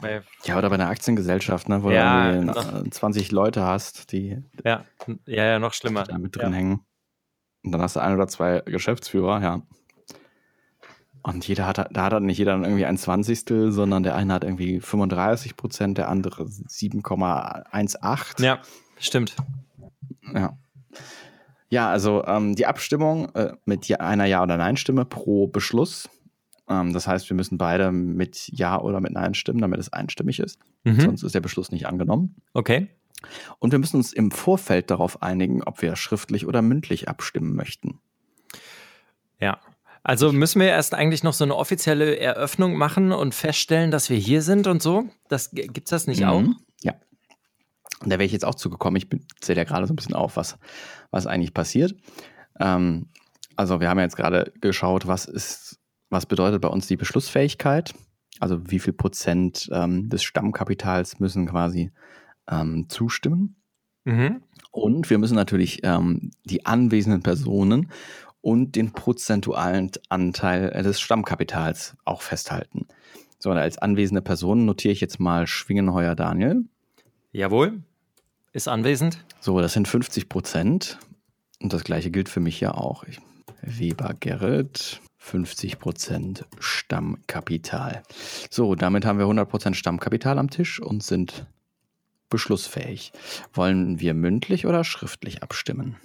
Bei, 0.01 0.23
ja, 0.45 0.57
oder 0.57 0.71
bei 0.71 0.77
einer 0.77 0.89
Aktiengesellschaft, 0.89 1.69
ne, 1.69 1.83
wo 1.83 1.91
ja, 1.91 2.33
du 2.33 2.45
noch, 2.45 2.91
20 2.91 3.31
Leute 3.31 3.63
hast, 3.63 4.11
die 4.11 4.39
ja, 4.65 4.85
ja, 5.27 5.45
ja 5.45 5.59
noch 5.59 5.75
schlimmer. 5.75 6.05
da 6.05 6.17
mit 6.17 6.35
drin 6.35 6.53
ja. 6.53 6.57
hängen. 6.57 6.81
Und 7.63 7.73
dann 7.73 7.83
hast 7.83 7.97
du 7.97 8.01
ein 8.01 8.15
oder 8.15 8.27
zwei 8.27 8.63
Geschäftsführer, 8.65 9.43
ja. 9.43 9.63
Und 11.27 11.47
jeder 11.49 11.67
hat, 11.67 11.79
da 11.79 12.05
hat 12.05 12.13
dann 12.13 12.27
nicht 12.27 12.39
jeder 12.39 12.53
dann 12.53 12.63
irgendwie 12.63 12.87
ein 12.87 12.97
Zwanzigstel, 12.97 13.73
sondern 13.73 14.05
der 14.05 14.15
eine 14.15 14.33
hat 14.33 14.45
irgendwie 14.45 14.81
35 14.81 15.57
Prozent, 15.57 15.99
der 15.99 16.09
andere 16.09 16.45
7,18. 16.45 18.45
Ja, 18.45 18.61
stimmt. 18.99 19.35
Ja. 20.33 20.57
Ja, 21.69 21.91
also 21.91 22.25
ähm, 22.27 22.55
die 22.55 22.67
Abstimmung 22.67 23.35
äh, 23.35 23.55
mit 23.65 23.91
einer 24.01 24.27
Ja- 24.27 24.45
oder 24.45 24.57
Nein-Stimme 24.57 25.05
pro 25.05 25.49
Beschluss. 25.49 26.09
Ähm, 26.69 26.93
das 26.93 27.09
heißt, 27.09 27.29
wir 27.29 27.35
müssen 27.35 27.59
beide 27.59 27.91
mit 27.91 28.49
Ja 28.53 28.81
oder 28.81 29.01
mit 29.01 29.11
Nein 29.11 29.35
stimmen, 29.35 29.61
damit 29.61 29.81
es 29.81 29.93
einstimmig 29.93 30.39
ist. 30.39 30.61
Mhm. 30.85 31.01
Sonst 31.01 31.25
ist 31.25 31.35
der 31.35 31.41
Beschluss 31.41 31.73
nicht 31.73 31.87
angenommen. 31.87 32.37
Okay. 32.53 32.87
Und 33.59 33.73
wir 33.73 33.81
müssen 33.81 33.97
uns 33.97 34.13
im 34.13 34.31
Vorfeld 34.31 34.93
darauf 34.93 35.23
einigen, 35.23 35.65
ob 35.65 35.83
wir 35.83 35.97
schriftlich 35.97 36.47
oder 36.47 36.63
mündlich 36.63 37.09
abstimmen 37.09 37.57
möchten. 37.57 37.99
Ja, 39.41 39.59
also 40.09 40.33
müssen 40.33 40.61
wir 40.61 40.69
erst 40.69 40.95
eigentlich 40.95 41.25
noch 41.25 41.33
so 41.33 41.43
eine 41.43 41.57
offizielle 41.57 42.17
Eröffnung 42.21 42.77
machen 42.77 43.11
und 43.11 43.35
feststellen, 43.35 43.91
dass 43.91 44.09
wir 44.09 44.17
hier 44.17 44.41
sind 44.41 44.69
und 44.69 44.81
so? 44.81 45.09
Das, 45.29 45.51
gibt's 45.51 45.91
das 45.91 46.07
nicht 46.07 46.21
mhm. 46.21 46.29
auch? 46.29 46.45
Ja. 46.85 46.95
Und 48.05 48.11
da 48.11 48.13
wäre 48.13 48.23
ich 48.23 48.31
jetzt 48.31 48.45
auch 48.45 48.55
zugekommen. 48.55 48.97
Ich 48.99 49.09
zähle 49.41 49.59
ja 49.59 49.65
gerade 49.65 49.85
so 49.85 49.93
ein 49.93 49.97
bisschen 49.97 50.15
auf, 50.15 50.37
was, 50.37 50.59
was 51.11 51.27
eigentlich 51.27 51.53
passiert. 51.53 51.97
Ähm, 52.61 53.09
also 53.57 53.81
wir 53.81 53.89
haben 53.89 53.99
ja 53.99 54.05
jetzt 54.05 54.15
gerade 54.15 54.53
geschaut, 54.61 55.09
was 55.09 55.25
ist, 55.25 55.81
was 56.09 56.25
bedeutet 56.25 56.61
bei 56.61 56.69
uns 56.69 56.87
die 56.87 56.97
Beschlussfähigkeit? 56.97 57.93
Also 58.39 58.71
wie 58.71 58.79
viel 58.79 58.93
Prozent 58.93 59.69
ähm, 59.73 60.09
des 60.09 60.23
Stammkapitals 60.23 61.19
müssen 61.19 61.47
quasi 61.47 61.91
ähm, 62.49 62.89
zustimmen? 62.89 63.57
Mhm. 64.05 64.41
Und 64.71 65.11
wir 65.11 65.19
müssen 65.19 65.35
natürlich 65.35 65.81
ähm, 65.83 66.31
die 66.45 66.65
anwesenden 66.65 67.25
Personen 67.25 67.91
und 68.47 68.77
den 68.77 68.93
prozentualen 68.93 69.91
Anteil 70.09 70.71
des 70.85 71.01
Stammkapitals 71.01 71.97
auch 72.05 72.23
festhalten. 72.23 72.87
So, 73.41 73.51
und 73.51 73.59
als 73.59 73.77
anwesende 73.77 74.23
Person 74.23 74.65
notiere 74.67 74.93
ich 74.93 75.01
jetzt 75.01 75.19
mal 75.19 75.49
Schwingenheuer 75.49 76.15
Daniel. 76.15 76.63
Jawohl, 77.33 77.83
ist 78.53 78.69
anwesend. 78.69 79.19
So, 79.41 79.61
das 79.61 79.73
sind 79.73 79.89
50 79.89 80.29
Prozent. 80.29 81.01
Und 81.61 81.73
das 81.73 81.83
gleiche 81.83 82.13
gilt 82.13 82.29
für 82.29 82.39
mich 82.39 82.61
ja 82.61 82.75
auch. 82.75 83.03
Ich, 83.03 83.19
Weber 83.63 84.15
Gerrit, 84.21 85.01
50 85.19 85.81
Prozent 85.81 86.45
Stammkapital. 86.61 88.05
So, 88.49 88.77
damit 88.77 89.05
haben 89.05 89.19
wir 89.19 89.25
100 89.25 89.49
Prozent 89.49 89.77
Stammkapital 89.77 90.39
am 90.39 90.51
Tisch 90.51 90.81
und 90.81 91.03
sind 91.03 91.47
beschlussfähig. 92.31 93.11
Wollen 93.53 93.99
wir 93.99 94.15
mündlich 94.15 94.67
oder 94.67 94.85
schriftlich 94.85 95.43
abstimmen? 95.43 95.97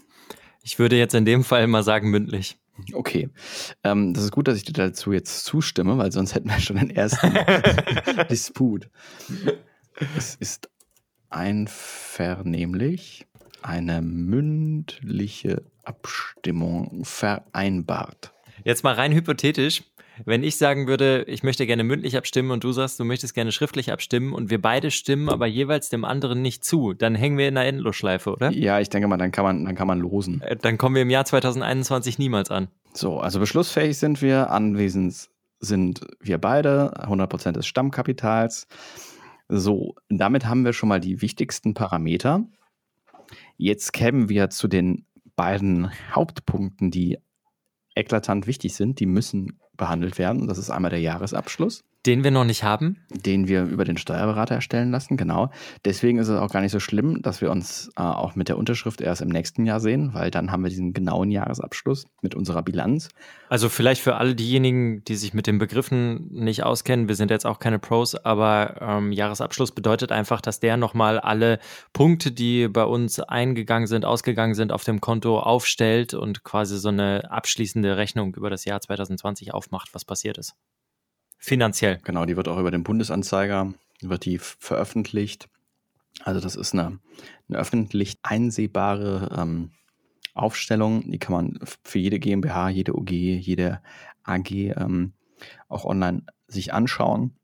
Ich 0.63 0.79
würde 0.79 0.97
jetzt 0.97 1.15
in 1.15 1.25
dem 1.25 1.43
Fall 1.43 1.67
mal 1.67 1.83
sagen 1.83 2.09
mündlich. 2.09 2.57
Okay. 2.93 3.29
Ähm, 3.83 4.13
das 4.13 4.23
ist 4.25 4.31
gut, 4.31 4.47
dass 4.47 4.57
ich 4.57 4.63
dir 4.63 4.73
dazu 4.73 5.11
jetzt 5.11 5.43
zustimme, 5.45 5.97
weil 5.97 6.11
sonst 6.11 6.35
hätten 6.35 6.49
wir 6.49 6.59
schon 6.59 6.77
den 6.77 6.89
ersten 6.89 7.33
Disput. 8.29 8.89
Es 10.17 10.35
ist 10.35 10.69
einvernehmlich 11.29 13.27
eine 13.61 14.01
mündliche 14.01 15.63
Abstimmung 15.83 17.05
vereinbart. 17.05 18.33
Jetzt 18.63 18.83
mal 18.83 18.93
rein 18.93 19.13
hypothetisch. 19.13 19.83
Wenn 20.25 20.43
ich 20.43 20.57
sagen 20.57 20.87
würde, 20.87 21.23
ich 21.27 21.43
möchte 21.43 21.65
gerne 21.65 21.83
mündlich 21.83 22.17
abstimmen 22.17 22.51
und 22.51 22.63
du 22.63 22.71
sagst, 22.71 22.99
du 22.99 23.05
möchtest 23.05 23.33
gerne 23.33 23.51
schriftlich 23.51 23.91
abstimmen 23.91 24.33
und 24.33 24.49
wir 24.49 24.61
beide 24.61 24.91
stimmen 24.91 25.29
aber 25.29 25.47
jeweils 25.47 25.89
dem 25.89 26.05
anderen 26.05 26.41
nicht 26.41 26.63
zu, 26.63 26.93
dann 26.93 27.15
hängen 27.15 27.37
wir 27.37 27.47
in 27.47 27.57
einer 27.57 27.67
Endlosschleife, 27.67 28.31
oder? 28.31 28.51
Ja, 28.51 28.79
ich 28.79 28.89
denke 28.89 29.07
mal, 29.07 29.17
dann 29.17 29.31
kann 29.31 29.43
man, 29.43 29.65
dann 29.65 29.75
kann 29.75 29.87
man 29.87 29.99
losen. 29.99 30.41
Äh, 30.41 30.55
Dann 30.55 30.77
kommen 30.77 30.95
wir 30.95 31.01
im 31.01 31.09
Jahr 31.09 31.25
2021 31.25 32.19
niemals 32.19 32.51
an. 32.51 32.67
So, 32.93 33.19
also 33.19 33.39
beschlussfähig 33.39 33.97
sind 33.97 34.21
wir, 34.21 34.49
anwesend 34.51 35.29
sind 35.59 36.01
wir 36.19 36.37
beide, 36.37 36.93
100% 37.07 37.51
des 37.53 37.67
Stammkapitals. 37.67 38.67
So, 39.47 39.95
damit 40.09 40.45
haben 40.45 40.65
wir 40.65 40.73
schon 40.73 40.89
mal 40.89 40.99
die 40.99 41.21
wichtigsten 41.21 41.73
Parameter. 41.73 42.45
Jetzt 43.57 43.93
kämen 43.93 44.29
wir 44.29 44.49
zu 44.49 44.67
den 44.67 45.05
beiden 45.35 45.91
Hauptpunkten, 46.13 46.91
die 46.91 47.17
eklatant 47.95 48.47
wichtig 48.47 48.75
sind. 48.75 48.99
Die 48.99 49.05
müssen 49.05 49.59
behandelt 49.81 50.19
werden. 50.19 50.47
Das 50.47 50.59
ist 50.59 50.69
einmal 50.69 50.91
der 50.91 51.01
Jahresabschluss, 51.01 51.83
Den 52.05 52.23
wir 52.23 52.31
noch 52.31 52.45
nicht 52.45 52.63
haben. 52.63 52.97
den 53.09 53.47
wir 53.47 53.63
über 53.63 53.85
den 53.85 53.97
Steuerberater 53.97 54.55
erstellen 54.55 54.89
lassen. 54.89 55.17
Genau. 55.17 55.51
Deswegen 55.85 56.17
ist 56.17 56.29
es 56.29 56.39
auch 56.39 56.49
gar 56.49 56.61
nicht 56.61 56.71
so 56.71 56.79
schlimm, 56.79 57.21
dass 57.21 57.41
wir 57.41 57.51
uns 57.51 57.91
äh, 57.95 58.01
auch 58.01 58.35
mit 58.35 58.49
der 58.49 58.57
Unterschrift 58.57 59.01
erst 59.01 59.21
im 59.21 59.29
nächsten 59.29 59.65
Jahr 59.65 59.79
sehen, 59.79 60.13
weil 60.13 60.31
dann 60.31 60.51
haben 60.51 60.63
wir 60.63 60.69
diesen 60.69 60.93
genauen 60.93 61.29
Jahresabschluss 61.29 62.07
mit 62.21 62.33
unserer 62.33 62.63
Bilanz. 62.63 63.09
Also 63.49 63.69
vielleicht 63.69 64.01
für 64.01 64.15
alle 64.15 64.33
diejenigen, 64.33 65.03
die 65.03 65.15
sich 65.15 65.33
mit 65.35 65.45
den 65.45 65.59
Begriffen 65.59 66.29
nicht 66.31 66.63
auskennen, 66.63 67.07
wir 67.07 67.15
sind 67.15 67.29
jetzt 67.29 67.45
auch 67.45 67.59
keine 67.59 67.77
Pros, 67.77 68.15
aber 68.15 68.77
ähm, 68.81 69.11
Jahresabschluss 69.11 69.71
bedeutet 69.71 70.11
einfach, 70.11 70.41
dass 70.41 70.59
der 70.59 70.77
nochmal 70.77 71.19
alle 71.19 71.59
Punkte, 71.93 72.31
die 72.31 72.67
bei 72.67 72.83
uns 72.83 73.19
eingegangen 73.19 73.87
sind, 73.87 74.05
ausgegangen 74.05 74.55
sind, 74.55 74.71
auf 74.71 74.83
dem 74.83 75.01
Konto 75.01 75.39
aufstellt 75.39 76.13
und 76.15 76.43
quasi 76.43 76.79
so 76.79 76.89
eine 76.89 77.29
abschließende 77.29 77.97
Rechnung 77.97 78.33
über 78.35 78.49
das 78.49 78.65
Jahr 78.65 78.81
2020 78.81 79.53
aufmacht, 79.53 79.93
was 79.93 80.05
passiert 80.05 80.37
ist. 80.37 80.55
Finanziell. 81.43 81.99
Genau, 82.03 82.25
die 82.25 82.37
wird 82.37 82.47
auch 82.47 82.59
über 82.59 82.69
den 82.69 82.83
Bundesanzeiger, 82.83 83.73
wird 84.01 84.25
die 84.25 84.37
veröffentlicht. 84.37 85.49
Also 86.23 86.39
das 86.39 86.55
ist 86.55 86.73
eine, 86.73 86.99
eine 87.49 87.57
öffentlich 87.57 88.19
einsehbare 88.21 89.35
ähm, 89.35 89.71
Aufstellung. 90.35 91.09
Die 91.09 91.17
kann 91.17 91.33
man 91.33 91.59
für 91.83 91.97
jede 91.97 92.19
GmbH, 92.19 92.69
jede 92.69 92.95
OG, 92.95 93.09
jede 93.09 93.81
AG 94.23 94.51
ähm, 94.51 95.13
auch 95.67 95.83
online 95.83 96.23
sich 96.47 96.75
anschauen. 96.75 97.35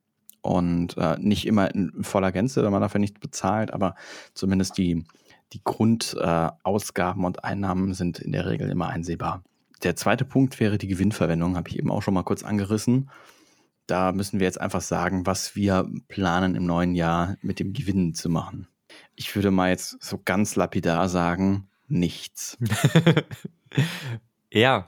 Und 0.41 0.95
äh, 0.97 1.17
nicht 1.17 1.47
immer 1.47 1.73
in 1.73 2.03
voller 2.03 2.31
Gänze, 2.31 2.63
wenn 2.63 2.71
man 2.71 2.81
dafür 2.81 2.99
nicht 2.99 3.19
bezahlt, 3.19 3.73
aber 3.73 3.95
zumindest 4.35 4.77
die, 4.77 5.05
die 5.53 5.61
Grundausgaben 5.63 7.23
äh, 7.23 7.25
und 7.25 7.43
Einnahmen 7.43 7.95
sind 7.95 8.19
in 8.19 8.31
der 8.31 8.45
Regel 8.45 8.69
immer 8.69 8.89
einsehbar. 8.89 9.43
Der 9.81 9.95
zweite 9.95 10.23
Punkt 10.23 10.59
wäre 10.59 10.77
die 10.77 10.87
Gewinnverwendung, 10.87 11.57
habe 11.57 11.69
ich 11.69 11.79
eben 11.79 11.89
auch 11.89 12.03
schon 12.03 12.13
mal 12.13 12.23
kurz 12.23 12.43
angerissen. 12.43 13.09
Da 13.87 14.11
müssen 14.11 14.39
wir 14.39 14.45
jetzt 14.45 14.59
einfach 14.59 14.81
sagen, 14.81 15.25
was 15.25 15.55
wir 15.55 15.89
planen 16.09 16.55
im 16.55 16.65
neuen 16.65 16.93
Jahr 16.93 17.37
mit 17.41 17.59
dem 17.59 17.73
Gewinn 17.73 18.13
zu 18.13 18.29
machen. 18.29 18.67
Ich 19.15 19.35
würde 19.35 19.49
mal 19.49 19.69
jetzt 19.69 20.01
so 20.03 20.21
ganz 20.23 20.55
lapidar 20.55 21.07
sagen, 21.09 21.69
nichts. 21.87 22.57
ja. 24.51 24.87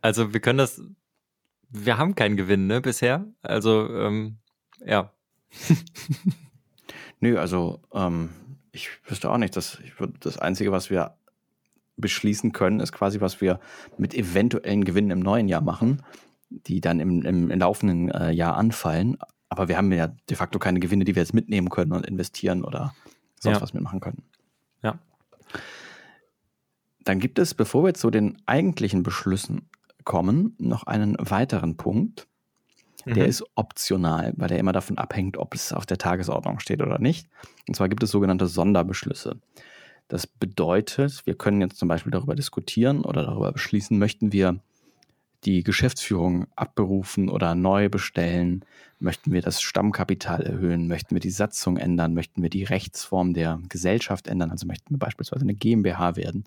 Also 0.00 0.32
wir 0.32 0.40
können 0.40 0.58
das. 0.58 0.80
Wir 1.68 1.98
haben 1.98 2.14
keinen 2.14 2.36
Gewinn, 2.36 2.66
ne, 2.66 2.80
bisher. 2.80 3.26
Also, 3.42 3.88
ähm, 3.92 4.36
ja. 4.84 5.12
Nö, 7.20 7.38
also 7.38 7.80
ähm, 7.92 8.30
ich 8.72 8.90
wüsste 9.08 9.30
auch 9.30 9.38
nicht, 9.38 9.56
dass 9.56 9.78
ich 9.80 9.98
würd, 9.98 10.16
das 10.20 10.38
Einzige, 10.38 10.70
was 10.72 10.90
wir 10.90 11.16
beschließen 11.96 12.52
können, 12.52 12.80
ist 12.80 12.92
quasi, 12.92 13.20
was 13.20 13.40
wir 13.40 13.60
mit 13.96 14.14
eventuellen 14.14 14.84
Gewinnen 14.84 15.10
im 15.10 15.20
neuen 15.20 15.48
Jahr 15.48 15.60
machen, 15.60 16.02
die 16.66 16.80
dann 16.80 17.00
im, 17.00 17.22
im, 17.22 17.50
im 17.50 17.58
laufenden 17.58 18.10
äh, 18.10 18.30
Jahr 18.30 18.56
anfallen. 18.56 19.16
Aber 19.48 19.68
wir 19.68 19.76
haben 19.76 19.92
ja 19.92 20.08
de 20.30 20.36
facto 20.36 20.58
keine 20.58 20.80
Gewinne, 20.80 21.04
die 21.04 21.14
wir 21.14 21.22
jetzt 21.22 21.34
mitnehmen 21.34 21.68
können 21.68 21.92
und 21.92 22.06
investieren 22.06 22.64
oder 22.64 22.94
sonst 23.40 23.56
Ja. 23.56 23.62
was 23.62 23.74
mitmachen 23.74 24.00
können. 24.00 24.22
Ja. 24.82 24.98
Dann 27.04 27.18
gibt 27.18 27.38
es, 27.38 27.54
bevor 27.54 27.84
wir 27.84 27.94
zu 27.94 28.10
den 28.10 28.40
eigentlichen 28.46 29.02
Beschlüssen 29.02 29.68
kommen, 30.04 30.54
noch 30.58 30.84
einen 30.84 31.16
weiteren 31.18 31.76
Punkt. 31.76 32.28
Der 33.04 33.24
Mhm. 33.24 33.28
ist 33.30 33.44
optional, 33.56 34.32
weil 34.36 34.46
der 34.48 34.58
immer 34.60 34.70
davon 34.72 34.96
abhängt, 34.96 35.36
ob 35.36 35.54
es 35.54 35.72
auf 35.72 35.86
der 35.86 35.98
Tagesordnung 35.98 36.60
steht 36.60 36.80
oder 36.80 37.00
nicht. 37.00 37.28
Und 37.66 37.74
zwar 37.74 37.88
gibt 37.88 38.02
es 38.04 38.10
sogenannte 38.12 38.46
Sonderbeschlüsse. 38.46 39.40
Das 40.06 40.26
bedeutet, 40.28 41.26
wir 41.26 41.34
können 41.34 41.60
jetzt 41.60 41.78
zum 41.78 41.88
Beispiel 41.88 42.12
darüber 42.12 42.36
diskutieren 42.36 43.04
oder 43.04 43.24
darüber 43.24 43.50
beschließen, 43.50 43.98
möchten 43.98 44.30
wir 44.32 44.60
die 45.44 45.62
Geschäftsführung 45.62 46.46
abberufen 46.56 47.28
oder 47.28 47.54
neu 47.54 47.88
bestellen? 47.88 48.64
Möchten 48.98 49.32
wir 49.32 49.42
das 49.42 49.60
Stammkapital 49.60 50.42
erhöhen? 50.42 50.88
Möchten 50.88 51.14
wir 51.14 51.20
die 51.20 51.30
Satzung 51.30 51.76
ändern? 51.76 52.14
Möchten 52.14 52.42
wir 52.42 52.50
die 52.50 52.64
Rechtsform 52.64 53.34
der 53.34 53.60
Gesellschaft 53.68 54.28
ändern? 54.28 54.50
Also 54.50 54.66
möchten 54.66 54.94
wir 54.94 54.98
beispielsweise 54.98 55.42
eine 55.42 55.54
GmbH 55.54 56.16
werden? 56.16 56.44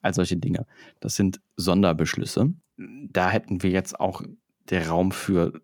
All 0.00 0.14
solche 0.14 0.36
Dinge. 0.36 0.66
Das 1.00 1.14
sind 1.14 1.40
Sonderbeschlüsse. 1.56 2.52
Da 2.76 3.30
hätten 3.30 3.62
wir 3.62 3.70
jetzt 3.70 4.00
auch 4.00 4.22
der 4.68 4.88
Raum 4.88 5.12
für 5.12 5.60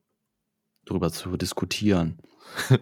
drüber 0.84 1.10
zu 1.12 1.36
diskutieren. 1.36 2.18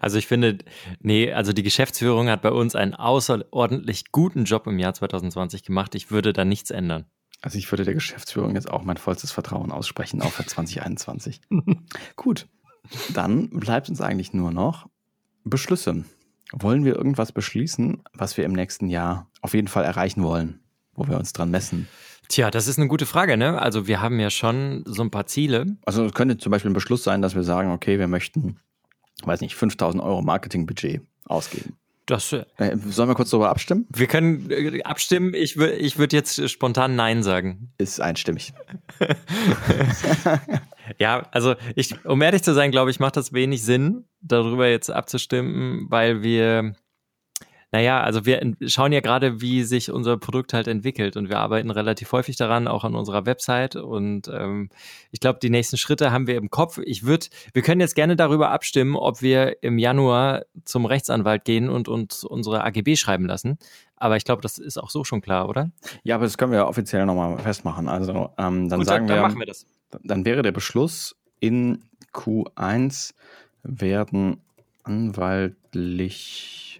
Also 0.00 0.18
ich 0.18 0.26
finde, 0.26 0.58
nee, 1.00 1.32
also 1.32 1.52
die 1.52 1.62
Geschäftsführung 1.62 2.28
hat 2.28 2.42
bei 2.42 2.50
uns 2.50 2.74
einen 2.74 2.94
außerordentlich 2.94 4.12
guten 4.12 4.44
Job 4.44 4.66
im 4.66 4.78
Jahr 4.78 4.92
2020 4.92 5.62
gemacht. 5.62 5.94
Ich 5.94 6.10
würde 6.10 6.32
da 6.32 6.44
nichts 6.44 6.70
ändern. 6.70 7.06
Also 7.46 7.58
ich 7.58 7.70
würde 7.70 7.84
der 7.84 7.94
Geschäftsführung 7.94 8.56
jetzt 8.56 8.68
auch 8.68 8.82
mein 8.82 8.96
vollstes 8.96 9.30
Vertrauen 9.30 9.70
aussprechen, 9.70 10.20
auch 10.20 10.32
für 10.32 10.44
2021. 10.44 11.42
Gut, 12.16 12.48
dann 13.14 13.50
bleibt 13.50 13.88
uns 13.88 14.00
eigentlich 14.00 14.32
nur 14.32 14.50
noch 14.50 14.88
Beschlüsse. 15.44 16.04
Wollen 16.50 16.84
wir 16.84 16.96
irgendwas 16.96 17.30
beschließen, 17.30 18.02
was 18.14 18.36
wir 18.36 18.44
im 18.44 18.52
nächsten 18.52 18.88
Jahr 18.88 19.30
auf 19.42 19.54
jeden 19.54 19.68
Fall 19.68 19.84
erreichen 19.84 20.24
wollen, 20.24 20.58
wo 20.94 21.06
wir 21.06 21.16
uns 21.18 21.32
dran 21.32 21.52
messen? 21.52 21.86
Tja, 22.28 22.50
das 22.50 22.66
ist 22.66 22.80
eine 22.80 22.88
gute 22.88 23.06
Frage, 23.06 23.36
ne? 23.36 23.62
Also 23.62 23.86
wir 23.86 24.02
haben 24.02 24.18
ja 24.18 24.30
schon 24.30 24.82
so 24.84 25.02
ein 25.02 25.12
paar 25.12 25.26
Ziele. 25.26 25.66
Also 25.84 26.04
es 26.04 26.14
könnte 26.14 26.38
zum 26.38 26.50
Beispiel 26.50 26.72
ein 26.72 26.74
Beschluss 26.74 27.04
sein, 27.04 27.22
dass 27.22 27.36
wir 27.36 27.44
sagen, 27.44 27.70
okay, 27.70 28.00
wir 28.00 28.08
möchten, 28.08 28.58
weiß 29.22 29.40
nicht, 29.40 29.54
5000 29.54 30.02
Euro 30.02 30.20
Marketingbudget 30.20 31.00
ausgeben. 31.26 31.76
Das, 32.06 32.32
äh, 32.32 32.44
Äh, 32.58 32.76
sollen 32.88 33.08
wir 33.08 33.14
kurz 33.16 33.30
darüber 33.30 33.50
abstimmen? 33.50 33.86
wir 33.90 34.06
können 34.06 34.48
äh, 34.50 34.82
abstimmen. 34.84 35.34
Ich, 35.34 35.54
wür- 35.56 35.72
ich 35.72 35.98
würde 35.98 36.14
jetzt 36.16 36.48
spontan 36.50 36.94
Nein 36.96 37.22
sagen. 37.22 37.72
Ist 37.78 38.00
einstimmig. 38.00 38.52
Ja, 41.00 41.26
also 41.32 41.56
ich, 41.74 42.04
um 42.04 42.22
ehrlich 42.22 42.42
zu 42.44 42.54
sein, 42.54 42.70
glaube 42.70 42.90
ich, 42.90 43.00
macht 43.00 43.16
das 43.16 43.32
wenig 43.32 43.62
Sinn, 43.64 44.04
darüber 44.20 44.68
jetzt 44.68 44.88
abzustimmen, 44.90 45.86
weil 45.90 46.22
wir, 46.22 46.74
naja, 47.72 48.00
also 48.00 48.24
wir 48.26 48.54
schauen 48.66 48.92
ja 48.92 49.00
gerade, 49.00 49.40
wie 49.40 49.64
sich 49.64 49.90
unser 49.90 50.16
Produkt 50.16 50.52
halt 50.52 50.68
entwickelt 50.68 51.16
und 51.16 51.28
wir 51.28 51.38
arbeiten 51.38 51.70
relativ 51.70 52.12
häufig 52.12 52.36
daran, 52.36 52.68
auch 52.68 52.84
an 52.84 52.94
unserer 52.94 53.26
Website 53.26 53.74
und 53.76 54.28
ähm, 54.28 54.70
ich 55.10 55.20
glaube, 55.20 55.40
die 55.42 55.50
nächsten 55.50 55.76
Schritte 55.76 56.12
haben 56.12 56.26
wir 56.26 56.36
im 56.36 56.48
Kopf. 56.50 56.78
Ich 56.84 57.04
würde, 57.04 57.26
wir 57.52 57.62
können 57.62 57.80
jetzt 57.80 57.94
gerne 57.96 58.14
darüber 58.14 58.50
abstimmen, 58.50 58.94
ob 58.96 59.20
wir 59.20 59.62
im 59.62 59.78
Januar 59.78 60.44
zum 60.64 60.86
Rechtsanwalt 60.86 61.44
gehen 61.44 61.68
und 61.68 61.88
uns 61.88 62.22
unsere 62.24 62.62
AGB 62.64 62.96
schreiben 62.96 63.26
lassen. 63.26 63.58
Aber 63.96 64.16
ich 64.16 64.24
glaube, 64.24 64.42
das 64.42 64.58
ist 64.58 64.78
auch 64.78 64.90
so 64.90 65.04
schon 65.04 65.20
klar, 65.20 65.48
oder? 65.48 65.70
Ja, 66.04 66.16
aber 66.16 66.24
das 66.24 66.38
können 66.38 66.52
wir 66.52 66.66
offiziell 66.68 67.04
nochmal 67.06 67.38
festmachen. 67.38 67.88
Also 67.88 68.30
ähm, 68.38 68.68
dann 68.68 68.80
Gut, 68.80 68.88
sagen 68.88 69.06
dann 69.06 69.16
wir, 69.16 69.22
machen 69.22 69.38
wir 69.40 69.46
das. 69.46 69.66
dann 70.04 70.24
wäre 70.24 70.42
der 70.42 70.52
Beschluss 70.52 71.16
in 71.40 71.82
Q1 72.12 73.14
werden 73.62 74.40
anwaltlich 74.84 76.75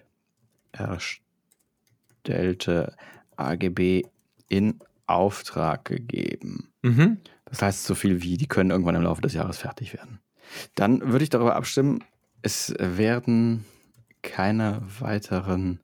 erstellte 0.79 2.95
AGB 3.35 4.03
in 4.49 4.79
Auftrag 5.05 5.85
gegeben. 5.85 6.71
Mhm. 6.81 7.19
Das 7.45 7.61
heißt 7.61 7.85
so 7.85 7.95
viel 7.95 8.21
wie, 8.21 8.37
die 8.37 8.47
können 8.47 8.71
irgendwann 8.71 8.95
im 8.95 9.03
Laufe 9.03 9.21
des 9.21 9.33
Jahres 9.33 9.57
fertig 9.57 9.93
werden. 9.93 10.19
Dann 10.75 11.11
würde 11.11 11.23
ich 11.23 11.29
darüber 11.29 11.55
abstimmen, 11.55 12.03
es 12.41 12.73
werden 12.79 13.65
keine 14.21 14.81
weiteren 14.99 15.81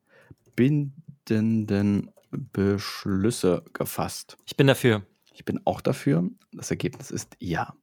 bindenden 0.56 2.12
Beschlüsse 2.32 3.64
gefasst. 3.74 4.38
Ich 4.46 4.58
bin 4.58 4.68
dafür. 4.68 5.06
Ich 5.34 5.46
bin 5.46 5.60
auch 5.66 5.82
dafür. 5.82 6.30
Das 6.52 6.70
Ergebnis 6.70 7.12
ist 7.12 7.36
ja. 7.40 7.74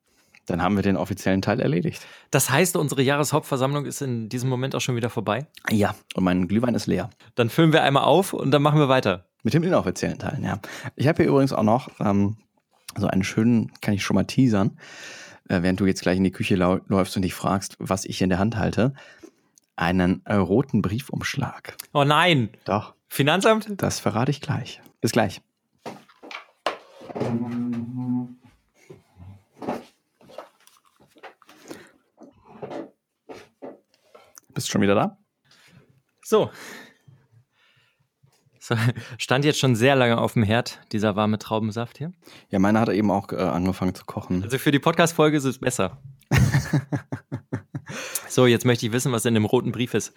Dann 0.51 0.63
haben 0.63 0.75
wir 0.75 0.83
den 0.83 0.97
offiziellen 0.97 1.43
Teil 1.43 1.61
erledigt. 1.61 2.05
Das 2.33 2.51
heißt, 2.51 2.77
unsere 2.77 3.03
Jahreshauptversammlung 3.03 3.87
ist 3.87 4.03
in 4.03 4.29
diesem 4.29 4.51
Moment 4.51 4.75
auch 4.75 4.81
schon 4.81 4.97
wieder 4.97 5.09
vorbei. 5.09 5.47
Ja. 5.71 5.95
Und 6.15 6.25
mein 6.25 6.49
Glühwein 6.49 6.75
ist 6.75 6.89
leer. 6.89 7.09
Dann 7.37 7.51
füllen 7.51 7.73
wir 7.73 7.85
einmal 7.85 8.03
auf 8.03 8.33
und 8.33 8.51
dann 8.51 8.61
machen 8.61 8.81
wir 8.81 8.89
weiter. 8.89 9.27
Mit 9.45 9.55
dem 9.55 9.63
inoffiziellen 9.63 10.19
Teil, 10.19 10.41
ja. 10.43 10.59
Ich 10.97 11.07
habe 11.07 11.23
hier 11.23 11.31
übrigens 11.31 11.53
auch 11.53 11.63
noch 11.63 11.89
ähm, 12.01 12.37
so 12.97 13.07
einen 13.07 13.23
schönen, 13.23 13.71
kann 13.81 13.95
ich 13.95 14.03
schon 14.03 14.17
mal 14.17 14.25
teasern, 14.25 14.77
äh, 15.49 15.63
während 15.63 15.79
du 15.79 15.87
jetzt 15.87 16.03
gleich 16.03 16.17
in 16.17 16.25
die 16.25 16.33
Küche 16.33 16.57
läufst 16.57 17.15
und 17.15 17.23
dich 17.23 17.35
fragst, 17.35 17.77
was 17.79 18.05
ich 18.05 18.21
in 18.21 18.29
der 18.29 18.41
Hand 18.41 18.57
halte. 18.57 18.93
Einen 19.77 20.21
äh, 20.27 20.35
roten 20.35 20.83
Briefumschlag. 20.83 21.77
Oh 21.95 22.03
nein! 22.03 22.51
Doch, 22.65 22.95
Finanzamt? 23.09 23.69
das 23.77 24.01
verrate 24.01 24.33
ich 24.33 24.41
gleich. 24.41 24.83
Bis 25.01 25.13
gleich. 25.13 25.41
Bist 34.55 34.69
du 34.69 34.73
schon 34.73 34.81
wieder 34.83 34.95
da? 34.95 35.19
So. 36.25 36.51
so. 38.59 38.75
Stand 39.19 39.45
jetzt 39.45 39.59
schon 39.59 39.77
sehr 39.77 39.97
lange 39.97 40.19
auf 40.19 40.33
dem 40.33 40.43
Herd, 40.43 40.81
dieser 40.93 41.17
warme 41.17 41.39
Traubensaft 41.39 41.99
hier. 41.99 42.13
Ja, 42.51 42.59
meine 42.59 42.81
hat 42.81 42.89
eben 42.89 43.11
auch 43.11 43.33
äh, 43.33 43.37
angefangen 43.37 43.95
zu 43.95 44.05
kochen. 44.05 44.43
Also 44.43 44.59
für 44.59 44.71
die 44.71 44.79
Podcast-Folge 44.79 45.37
ist 45.37 45.45
es 45.45 45.59
besser. 45.59 46.03
so, 48.29 48.47
jetzt 48.47 48.65
möchte 48.65 48.87
ich 48.87 48.93
wissen, 48.93 49.13
was 49.13 49.25
in 49.25 49.35
dem 49.35 49.45
roten 49.45 49.73
Brief 49.73 49.95
ist. 49.95 50.13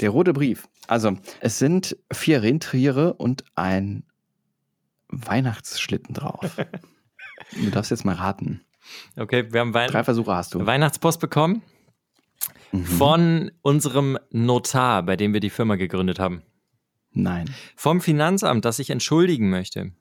Der 0.00 0.10
rote 0.10 0.32
Brief. 0.32 0.68
Also, 0.86 1.16
es 1.40 1.58
sind 1.58 1.96
vier 2.12 2.42
Rentiere 2.42 3.14
und 3.14 3.44
ein 3.54 4.04
Weihnachtsschlitten 5.08 6.14
drauf. 6.14 6.56
du 7.52 7.70
darfst 7.70 7.90
jetzt 7.90 8.04
mal 8.04 8.14
raten. 8.14 8.62
Okay, 9.16 9.52
wir 9.52 9.60
haben 9.60 9.74
Wein 9.74 9.90
Drei 9.90 10.02
Versuche 10.02 10.34
hast 10.34 10.54
du. 10.54 10.64
Weihnachtspost 10.66 11.20
bekommen 11.20 11.62
Mhm. 12.72 12.84
von 12.84 13.50
unserem 13.62 14.18
Notar, 14.30 15.02
bei 15.02 15.16
dem 15.16 15.32
wir 15.32 15.40
die 15.40 15.50
Firma 15.50 15.76
gegründet 15.76 16.18
haben. 16.18 16.42
Nein, 17.12 17.48
Vom 17.76 18.00
Finanzamt, 18.00 18.64
das 18.64 18.78
ich 18.78 18.90
entschuldigen 18.90 19.48
möchte. 19.50 19.92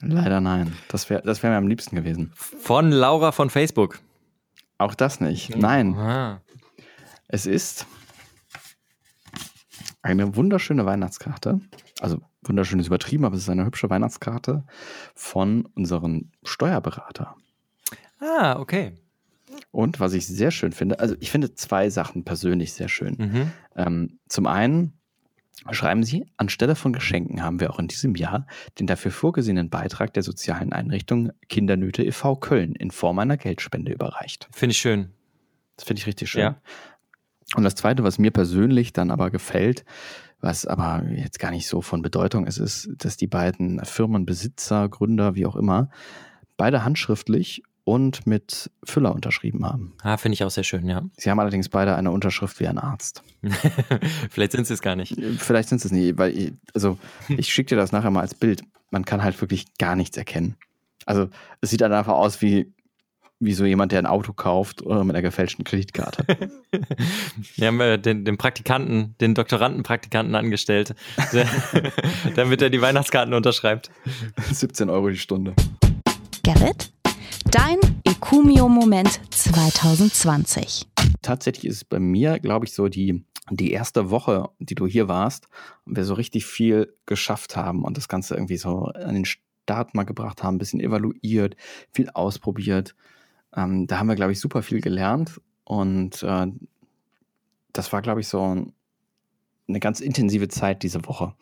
leider 0.00 0.40
nein. 0.40 0.76
Das 0.88 1.08
wäre 1.08 1.22
das 1.22 1.42
wär 1.42 1.50
mir 1.50 1.56
am 1.56 1.68
liebsten 1.68 1.94
gewesen. 1.96 2.32
Von 2.34 2.90
Laura 2.90 3.30
von 3.32 3.48
Facebook. 3.50 4.00
Auch 4.78 4.94
das 4.94 5.20
nicht. 5.20 5.56
Nein, 5.56 5.94
Ah. 5.94 6.42
es 7.28 7.46
ist 7.46 7.86
eine 10.02 10.36
wunderschöne 10.36 10.84
Weihnachtskarte. 10.86 11.60
Also 12.00 12.20
wunderschön 12.42 12.78
ist 12.80 12.86
übertrieben, 12.88 13.24
aber 13.24 13.36
es 13.36 13.42
ist 13.42 13.48
eine 13.48 13.64
hübsche 13.64 13.88
Weihnachtskarte 13.90 14.64
von 15.14 15.66
unserem 15.74 16.30
Steuerberater. 16.44 17.36
ah, 18.20 18.58
okay. 18.58 18.92
Und 19.70 20.00
was 20.00 20.12
ich 20.12 20.26
sehr 20.26 20.50
schön 20.50 20.72
finde, 20.72 21.00
also 21.00 21.14
ich 21.20 21.30
finde 21.30 21.54
zwei 21.54 21.90
Sachen 21.90 22.24
persönlich 22.24 22.72
sehr 22.72 22.88
schön. 22.88 23.16
Mhm. 23.18 23.52
Ähm, 23.76 24.18
zum 24.28 24.46
einen 24.46 24.92
schreiben 25.70 26.04
Sie, 26.04 26.26
anstelle 26.36 26.76
von 26.76 26.92
Geschenken 26.92 27.42
haben 27.42 27.60
wir 27.60 27.70
auch 27.70 27.78
in 27.78 27.88
diesem 27.88 28.14
Jahr 28.14 28.46
den 28.78 28.86
dafür 28.86 29.10
vorgesehenen 29.10 29.70
Beitrag 29.70 30.14
der 30.14 30.22
sozialen 30.22 30.72
Einrichtung 30.72 31.30
Kindernöte 31.48 32.04
e.V. 32.04 32.36
Köln 32.36 32.74
in 32.74 32.90
Form 32.90 33.18
einer 33.18 33.36
Geldspende 33.36 33.92
überreicht. 33.92 34.48
Finde 34.52 34.72
ich 34.72 34.78
schön. 34.78 35.12
Das 35.76 35.84
finde 35.84 36.00
ich 36.00 36.06
richtig 36.06 36.30
schön. 36.30 36.42
Ja. 36.42 36.60
Und 37.54 37.64
das 37.64 37.74
Zweite, 37.74 38.02
was 38.02 38.18
mir 38.18 38.30
persönlich 38.30 38.92
dann 38.92 39.10
aber 39.10 39.30
gefällt, 39.30 39.84
was 40.40 40.66
aber 40.66 41.04
jetzt 41.10 41.38
gar 41.38 41.50
nicht 41.50 41.66
so 41.66 41.80
von 41.80 42.02
Bedeutung 42.02 42.46
ist, 42.46 42.58
ist, 42.58 42.90
dass 42.98 43.16
die 43.16 43.26
beiden 43.26 43.84
Firmenbesitzer, 43.84 44.88
Gründer, 44.88 45.34
wie 45.34 45.46
auch 45.46 45.56
immer, 45.56 45.90
beide 46.56 46.84
handschriftlich 46.84 47.62
und 47.86 48.26
mit 48.26 48.68
Füller 48.82 49.14
unterschrieben 49.14 49.64
haben. 49.64 49.94
Ah, 50.02 50.16
finde 50.16 50.34
ich 50.34 50.42
auch 50.42 50.50
sehr 50.50 50.64
schön, 50.64 50.88
ja. 50.88 51.02
Sie 51.16 51.30
haben 51.30 51.38
allerdings 51.38 51.68
beide 51.68 51.94
eine 51.94 52.10
Unterschrift 52.10 52.58
wie 52.58 52.66
ein 52.66 52.78
Arzt. 52.78 53.22
Vielleicht 54.30 54.52
sind 54.52 54.66
sie 54.66 54.74
es 54.74 54.82
gar 54.82 54.96
nicht. 54.96 55.14
Vielleicht 55.38 55.68
sind 55.68 55.84
es 55.84 55.92
nie, 55.92 56.18
weil 56.18 56.36
ich, 56.36 56.52
also 56.74 56.98
ich 57.28 57.54
schicke 57.54 57.70
dir 57.70 57.76
das 57.76 57.92
nachher 57.92 58.10
mal 58.10 58.22
als 58.22 58.34
Bild. 58.34 58.64
Man 58.90 59.04
kann 59.04 59.22
halt 59.22 59.40
wirklich 59.40 59.66
gar 59.78 59.94
nichts 59.94 60.16
erkennen. 60.16 60.56
Also 61.06 61.28
es 61.60 61.70
sieht 61.70 61.80
dann 61.80 61.92
einfach 61.92 62.14
aus 62.14 62.42
wie, 62.42 62.74
wie 63.38 63.54
so 63.54 63.64
jemand, 63.64 63.92
der 63.92 64.00
ein 64.00 64.06
Auto 64.06 64.32
kauft 64.32 64.82
oder 64.82 65.04
mit 65.04 65.14
einer 65.14 65.22
gefälschten 65.22 65.64
Kreditkarte. 65.64 66.24
Wir 67.54 67.68
haben 67.68 67.80
äh, 67.80 68.00
den, 68.00 68.24
den 68.24 68.36
Praktikanten, 68.36 69.14
den 69.20 69.36
Doktorandenpraktikanten 69.36 70.34
angestellt, 70.34 70.96
der, 71.32 71.46
damit 72.34 72.62
er 72.62 72.70
die 72.70 72.82
Weihnachtskarten 72.82 73.32
unterschreibt. 73.32 73.92
17 74.50 74.90
Euro 74.90 75.08
die 75.08 75.18
Stunde. 75.18 75.54
Gerrit, 76.42 76.92
dein 77.50 77.78
Ekumio-Moment 78.04 79.20
2020. 79.30 80.86
Tatsächlich 81.22 81.66
ist 81.66 81.76
es 81.76 81.84
bei 81.84 81.98
mir, 81.98 82.38
glaube 82.38 82.66
ich, 82.66 82.72
so 82.72 82.88
die, 82.88 83.24
die 83.50 83.72
erste 83.72 84.10
Woche, 84.10 84.48
die 84.58 84.74
du 84.74 84.86
hier 84.86 85.08
warst, 85.08 85.48
wir 85.84 86.04
so 86.04 86.14
richtig 86.14 86.46
viel 86.46 86.94
geschafft 87.06 87.56
haben 87.56 87.84
und 87.84 87.96
das 87.96 88.08
Ganze 88.08 88.34
irgendwie 88.34 88.56
so 88.56 88.84
an 88.84 89.14
den 89.14 89.24
Start 89.24 89.94
mal 89.94 90.04
gebracht 90.04 90.42
haben, 90.42 90.56
ein 90.56 90.58
bisschen 90.58 90.80
evaluiert, 90.80 91.56
viel 91.92 92.10
ausprobiert. 92.10 92.94
Ähm, 93.54 93.86
da 93.86 93.98
haben 93.98 94.08
wir, 94.08 94.14
glaube 94.14 94.32
ich, 94.32 94.40
super 94.40 94.62
viel 94.62 94.80
gelernt 94.80 95.40
und 95.64 96.22
äh, 96.22 96.46
das 97.72 97.92
war, 97.92 98.02
glaube 98.02 98.20
ich, 98.20 98.28
so 98.28 98.66
eine 99.68 99.80
ganz 99.80 100.00
intensive 100.00 100.48
Zeit 100.48 100.82
diese 100.82 101.04
Woche. 101.06 101.34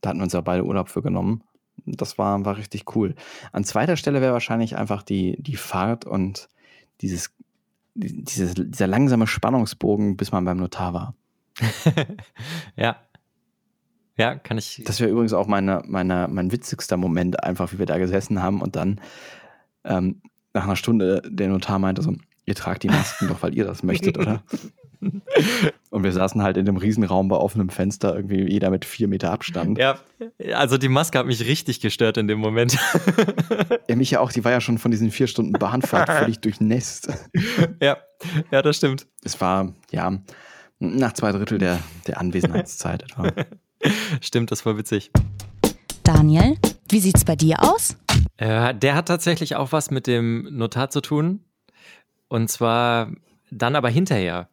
Da 0.00 0.10
hatten 0.10 0.18
wir 0.18 0.24
uns 0.24 0.32
ja 0.32 0.40
beide 0.40 0.64
Urlaub 0.64 0.88
für 0.88 1.02
genommen. 1.02 1.44
Das 1.84 2.18
war, 2.18 2.44
war 2.44 2.56
richtig 2.56 2.94
cool. 2.94 3.14
An 3.52 3.64
zweiter 3.64 3.96
Stelle 3.96 4.20
wäre 4.20 4.32
wahrscheinlich 4.32 4.76
einfach 4.76 5.02
die, 5.02 5.40
die 5.42 5.56
Fahrt 5.56 6.04
und 6.04 6.48
dieses, 7.00 7.34
dieses, 7.94 8.54
dieser 8.54 8.86
langsame 8.86 9.26
Spannungsbogen, 9.26 10.16
bis 10.16 10.32
man 10.32 10.44
beim 10.44 10.58
Notar 10.58 10.94
war. 10.94 11.14
ja. 12.76 12.96
Ja, 14.16 14.34
kann 14.36 14.58
ich. 14.58 14.82
Das 14.84 15.00
wäre 15.00 15.10
übrigens 15.10 15.32
auch 15.32 15.46
meine, 15.46 15.82
meine, 15.86 16.28
mein 16.30 16.52
witzigster 16.52 16.96
Moment, 16.96 17.42
einfach 17.42 17.72
wie 17.72 17.78
wir 17.78 17.86
da 17.86 17.98
gesessen 17.98 18.42
haben 18.42 18.60
und 18.60 18.76
dann 18.76 19.00
ähm, 19.84 20.20
nach 20.52 20.64
einer 20.64 20.76
Stunde 20.76 21.22
der 21.26 21.48
Notar 21.48 21.78
meinte 21.78 22.02
so, 22.02 22.14
ihr 22.44 22.54
tragt 22.54 22.82
die 22.82 22.88
Masken 22.88 23.28
doch, 23.28 23.42
weil 23.42 23.54
ihr 23.56 23.64
das 23.64 23.82
möchtet, 23.82 24.18
oder? 24.18 24.42
Und 25.90 26.04
wir 26.04 26.12
saßen 26.12 26.42
halt 26.42 26.56
in 26.56 26.64
dem 26.64 26.76
Riesenraum 26.76 27.28
bei 27.28 27.36
offenem 27.36 27.68
Fenster, 27.68 28.14
irgendwie 28.14 28.50
jeder 28.50 28.70
mit 28.70 28.84
vier 28.84 29.08
Meter 29.08 29.30
Abstand. 29.30 29.78
Ja, 29.78 29.98
also 30.54 30.78
die 30.78 30.88
Maske 30.88 31.18
hat 31.18 31.26
mich 31.26 31.44
richtig 31.44 31.80
gestört 31.80 32.16
in 32.16 32.28
dem 32.28 32.38
Moment. 32.38 32.78
Ja, 33.88 33.96
mich 33.96 34.12
ja 34.12 34.20
auch, 34.20 34.32
die 34.32 34.44
war 34.44 34.52
ja 34.52 34.60
schon 34.60 34.78
von 34.78 34.90
diesen 34.90 35.10
vier 35.10 35.26
Stunden 35.26 35.52
Bahnfahrt 35.52 36.08
völlig 36.18 36.38
durchnässt. 36.38 37.12
ja, 37.80 37.98
ja, 38.50 38.62
das 38.62 38.76
stimmt. 38.76 39.06
Es 39.22 39.40
war, 39.40 39.74
ja, 39.90 40.18
nach 40.78 41.12
zwei 41.12 41.32
Drittel 41.32 41.58
der, 41.58 41.78
der 42.06 42.20
Anwesenheitszeit 42.20 43.02
etwa. 43.02 43.30
Stimmt, 44.20 44.50
das 44.50 44.64
war 44.64 44.78
witzig. 44.78 45.10
Daniel, 46.04 46.56
wie 46.88 47.00
sieht's 47.00 47.24
bei 47.24 47.36
dir 47.36 47.62
aus? 47.62 47.96
Äh, 48.36 48.74
der 48.74 48.94
hat 48.94 49.08
tatsächlich 49.08 49.56
auch 49.56 49.72
was 49.72 49.90
mit 49.90 50.06
dem 50.06 50.48
Notar 50.56 50.88
zu 50.88 51.00
tun. 51.00 51.44
Und 52.28 52.48
zwar 52.48 53.10
dann 53.50 53.76
aber 53.76 53.90
hinterher. 53.90 54.48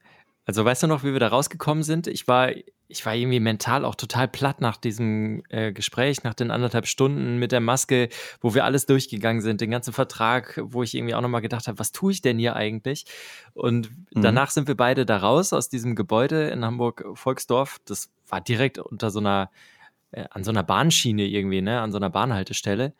Also 0.49 0.65
weißt 0.65 0.81
du 0.81 0.87
noch, 0.87 1.03
wie 1.03 1.13
wir 1.13 1.19
da 1.19 1.27
rausgekommen 1.27 1.83
sind? 1.83 2.07
Ich 2.07 2.27
war, 2.27 2.49
ich 2.87 3.05
war 3.05 3.13
irgendwie 3.13 3.39
mental 3.39 3.85
auch 3.85 3.93
total 3.93 4.27
platt 4.27 4.61
nach 4.61 4.77
diesem 4.77 5.43
äh, 5.49 5.71
Gespräch, 5.71 6.23
nach 6.23 6.33
den 6.33 6.49
anderthalb 6.49 6.87
Stunden 6.87 7.37
mit 7.37 7.51
der 7.51 7.59
Maske, 7.59 8.09
wo 8.41 8.55
wir 8.55 8.65
alles 8.65 8.87
durchgegangen 8.87 9.43
sind, 9.43 9.61
den 9.61 9.69
ganzen 9.69 9.93
Vertrag, 9.93 10.59
wo 10.63 10.81
ich 10.81 10.95
irgendwie 10.95 11.13
auch 11.13 11.21
nochmal 11.21 11.41
gedacht 11.41 11.67
habe, 11.67 11.77
was 11.77 11.91
tue 11.91 12.13
ich 12.13 12.23
denn 12.23 12.39
hier 12.39 12.55
eigentlich? 12.55 13.05
Und 13.53 13.91
Mhm. 13.91 14.21
danach 14.23 14.49
sind 14.49 14.67
wir 14.67 14.75
beide 14.75 15.05
da 15.05 15.17
raus 15.17 15.53
aus 15.53 15.69
diesem 15.69 15.95
Gebäude 15.95 16.49
in 16.49 16.65
Hamburg-Volksdorf. 16.65 17.77
Das 17.85 18.09
war 18.27 18.41
direkt 18.41 18.79
unter 18.79 19.11
so 19.11 19.19
einer, 19.19 19.51
äh, 20.09 20.25
an 20.31 20.43
so 20.43 20.49
einer 20.49 20.63
Bahnschiene 20.63 21.27
irgendwie, 21.27 21.61
ne, 21.61 21.79
an 21.79 21.91
so 21.91 21.99
einer 21.99 22.09
Bahnhaltestelle. 22.09 22.95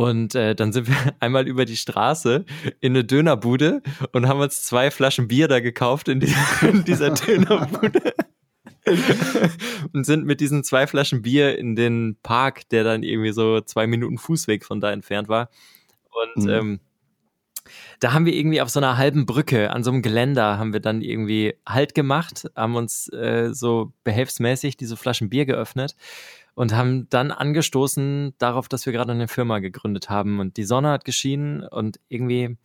Und 0.00 0.34
äh, 0.34 0.54
dann 0.54 0.72
sind 0.72 0.88
wir 0.88 0.96
einmal 1.20 1.46
über 1.46 1.66
die 1.66 1.76
Straße 1.76 2.46
in 2.80 2.92
eine 2.94 3.04
Dönerbude 3.04 3.82
und 4.12 4.26
haben 4.28 4.40
uns 4.40 4.62
zwei 4.62 4.90
Flaschen 4.90 5.28
Bier 5.28 5.46
da 5.46 5.60
gekauft 5.60 6.08
in, 6.08 6.20
die, 6.20 6.34
in 6.62 6.84
dieser 6.84 7.10
Dönerbude. 7.10 8.14
und 9.92 10.06
sind 10.06 10.24
mit 10.24 10.40
diesen 10.40 10.64
zwei 10.64 10.86
Flaschen 10.86 11.20
Bier 11.20 11.58
in 11.58 11.76
den 11.76 12.16
Park, 12.22 12.66
der 12.70 12.82
dann 12.82 13.02
irgendwie 13.02 13.32
so 13.32 13.60
zwei 13.60 13.86
Minuten 13.86 14.16
Fußweg 14.16 14.64
von 14.64 14.80
da 14.80 14.90
entfernt 14.90 15.28
war. 15.28 15.50
Und 16.34 16.44
Mhm. 16.44 16.48
ähm, 16.48 16.80
da 18.00 18.14
haben 18.14 18.24
wir 18.24 18.32
irgendwie 18.32 18.62
auf 18.62 18.70
so 18.70 18.80
einer 18.80 18.96
halben 18.96 19.26
Brücke, 19.26 19.70
an 19.70 19.84
so 19.84 19.90
einem 19.90 20.00
Geländer, 20.00 20.58
haben 20.58 20.72
wir 20.72 20.80
dann 20.80 21.02
irgendwie 21.02 21.56
Halt 21.68 21.94
gemacht, 21.94 22.50
haben 22.56 22.74
uns 22.74 23.12
äh, 23.12 23.50
so 23.52 23.92
behelfsmäßig 24.02 24.78
diese 24.78 24.96
Flaschen 24.96 25.28
Bier 25.28 25.44
geöffnet 25.44 25.94
und 26.54 26.74
haben 26.74 27.08
dann 27.10 27.30
angestoßen 27.30 28.34
darauf, 28.38 28.68
dass 28.68 28.86
wir 28.86 28.92
gerade 28.92 29.12
eine 29.12 29.28
Firma 29.28 29.58
gegründet 29.60 30.10
haben. 30.10 30.40
Und 30.40 30.56
die 30.56 30.64
Sonne 30.64 30.90
hat 30.90 31.04
geschienen 31.04 31.62
und 31.62 32.00
irgendwie 32.08 32.56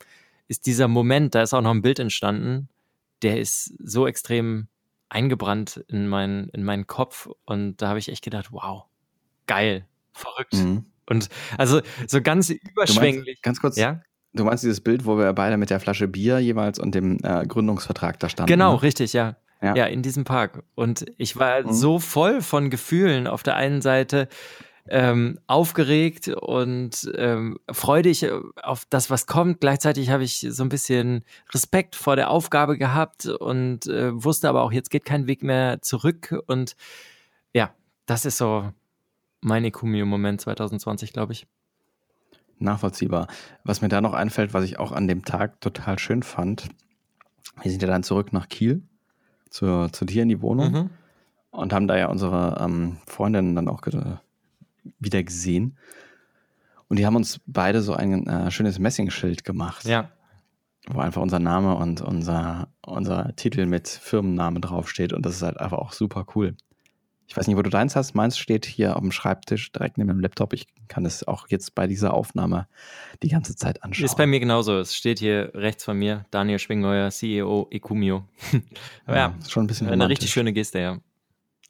ist 0.48 0.66
dieser 0.66 0.88
Moment, 0.88 1.34
da 1.34 1.42
ist 1.42 1.54
auch 1.54 1.60
noch 1.62 1.72
ein 1.72 1.82
Bild 1.82 1.98
entstanden, 1.98 2.68
der 3.22 3.40
ist 3.40 3.72
so 3.82 4.06
extrem 4.06 4.68
eingebrannt 5.08 5.84
in, 5.88 6.08
mein, 6.08 6.48
in 6.52 6.64
meinen 6.64 6.86
Kopf. 6.86 7.28
Und 7.44 7.80
da 7.80 7.88
habe 7.88 7.98
ich 7.98 8.08
echt 8.08 8.24
gedacht, 8.24 8.48
wow, 8.52 8.84
geil, 9.46 9.86
verrückt. 10.12 10.54
Mhm. 10.54 10.84
Und 11.08 11.28
also 11.56 11.80
so 12.06 12.20
ganz 12.20 12.48
Du 12.48 12.54
meinst, 12.54 12.70
überschwänglich. 12.72 13.42
ganz 13.42 13.60
kurz, 13.60 13.76
Ja, 13.76 14.00
du 14.32 14.44
meinst 14.44 14.64
dieses 14.64 14.80
Bild, 14.80 15.06
wo 15.06 15.16
wir 15.18 15.32
beide 15.32 15.56
mit 15.56 15.70
der 15.70 15.80
Flasche 15.80 16.08
Bier 16.08 16.38
jeweils 16.40 16.78
und 16.78 16.94
dem 16.94 17.18
äh, 17.22 17.46
Gründungsvertrag 17.46 18.18
da 18.18 18.28
standen? 18.28 18.48
genau, 18.48 18.74
ne? 18.74 18.82
richtig, 18.82 19.12
ja. 19.12 19.36
Ja. 19.62 19.74
Ja, 19.74 19.86
in 19.86 20.02
diesem 20.02 20.24
Park. 20.24 20.62
Und 20.74 21.06
ich 21.16 21.36
war 21.36 21.62
Mhm. 21.62 21.72
so 21.72 21.98
voll 21.98 22.42
von 22.42 22.68
Gefühlen. 22.70 23.26
Auf 23.26 23.42
der 23.42 23.56
einen 23.56 23.80
Seite 23.80 24.28
ähm, 24.88 25.40
aufgeregt 25.48 26.28
und 26.28 27.10
ähm, 27.16 27.58
freudig 27.72 28.22
äh, 28.22 28.30
auf 28.62 28.84
das, 28.88 29.10
was 29.10 29.26
kommt. 29.26 29.60
Gleichzeitig 29.60 30.10
habe 30.10 30.22
ich 30.22 30.46
so 30.48 30.62
ein 30.62 30.68
bisschen 30.68 31.24
Respekt 31.52 31.96
vor 31.96 32.14
der 32.16 32.30
Aufgabe 32.30 32.78
gehabt 32.78 33.26
und 33.26 33.86
äh, 33.86 34.12
wusste 34.22 34.48
aber 34.48 34.62
auch, 34.62 34.70
jetzt 34.70 34.90
geht 34.90 35.04
kein 35.04 35.26
Weg 35.26 35.42
mehr 35.42 35.82
zurück. 35.82 36.38
Und 36.46 36.76
ja, 37.52 37.74
das 38.04 38.24
ist 38.26 38.38
so 38.38 38.70
mein 39.40 39.64
Ekumio-Moment 39.64 40.40
2020, 40.42 41.12
glaube 41.12 41.32
ich. 41.32 41.46
Nachvollziehbar. 42.58 43.26
Was 43.64 43.80
mir 43.80 43.88
da 43.88 44.00
noch 44.00 44.14
einfällt, 44.14 44.54
was 44.54 44.64
ich 44.64 44.78
auch 44.78 44.92
an 44.92 45.08
dem 45.08 45.24
Tag 45.24 45.60
total 45.60 45.98
schön 45.98 46.22
fand, 46.22 46.68
wir 47.60 47.70
sind 47.70 47.82
ja 47.82 47.88
dann 47.88 48.02
zurück 48.02 48.32
nach 48.32 48.48
Kiel 48.48 48.82
zu, 49.56 49.88
zu 49.90 50.04
dir 50.04 50.22
in 50.22 50.28
die 50.28 50.42
Wohnung 50.42 50.72
mhm. 50.72 50.90
und 51.50 51.72
haben 51.72 51.88
da 51.88 51.96
ja 51.96 52.08
unsere 52.08 52.58
ähm, 52.60 52.98
Freundinnen 53.06 53.54
dann 53.54 53.68
auch 53.68 53.80
wieder 55.00 55.22
gesehen. 55.22 55.78
Und 56.88 56.98
die 56.98 57.06
haben 57.06 57.16
uns 57.16 57.40
beide 57.46 57.82
so 57.82 57.94
ein 57.94 58.26
äh, 58.26 58.50
schönes 58.50 58.78
Messingschild 58.78 59.44
gemacht. 59.44 59.86
Ja. 59.86 60.10
Wo 60.88 61.00
einfach 61.00 61.20
unser 61.22 61.40
Name 61.40 61.74
und 61.74 62.00
unser, 62.00 62.68
unser 62.86 63.34
Titel 63.34 63.66
mit 63.66 63.88
Firmenname 63.88 64.60
draufsteht. 64.60 65.12
Und 65.12 65.26
das 65.26 65.36
ist 65.36 65.42
halt 65.42 65.58
einfach 65.58 65.78
auch 65.78 65.92
super 65.92 66.26
cool. 66.36 66.54
Ich 67.28 67.36
weiß 67.36 67.46
nicht, 67.48 67.56
wo 67.56 67.62
du 67.62 67.70
deins 67.70 67.96
hast. 67.96 68.14
Meins 68.14 68.38
steht 68.38 68.66
hier 68.66 68.96
auf 68.96 69.02
dem 69.02 69.10
Schreibtisch 69.10 69.72
direkt 69.72 69.98
neben 69.98 70.08
dem 70.08 70.20
Laptop. 70.20 70.52
Ich 70.52 70.66
kann 70.88 71.04
es 71.04 71.26
auch 71.26 71.48
jetzt 71.48 71.74
bei 71.74 71.86
dieser 71.86 72.14
Aufnahme 72.14 72.68
die 73.22 73.28
ganze 73.28 73.56
Zeit 73.56 73.82
anschauen. 73.82 74.04
Ist 74.04 74.16
bei 74.16 74.26
mir 74.26 74.40
genauso. 74.40 74.78
Es 74.78 74.94
steht 74.94 75.18
hier 75.18 75.50
rechts 75.54 75.84
von 75.84 75.98
mir 75.98 76.24
Daniel 76.30 76.58
Schwingeuer, 76.58 77.10
CEO 77.10 77.68
Ecumio. 77.70 78.24
ja, 79.08 79.14
ja, 79.14 79.34
ist 79.40 79.50
schon 79.50 79.64
ein 79.64 79.66
bisschen 79.66 79.88
Eine 79.88 80.08
richtig 80.08 80.30
schöne 80.30 80.52
Geste, 80.52 80.78
ja. 80.78 80.98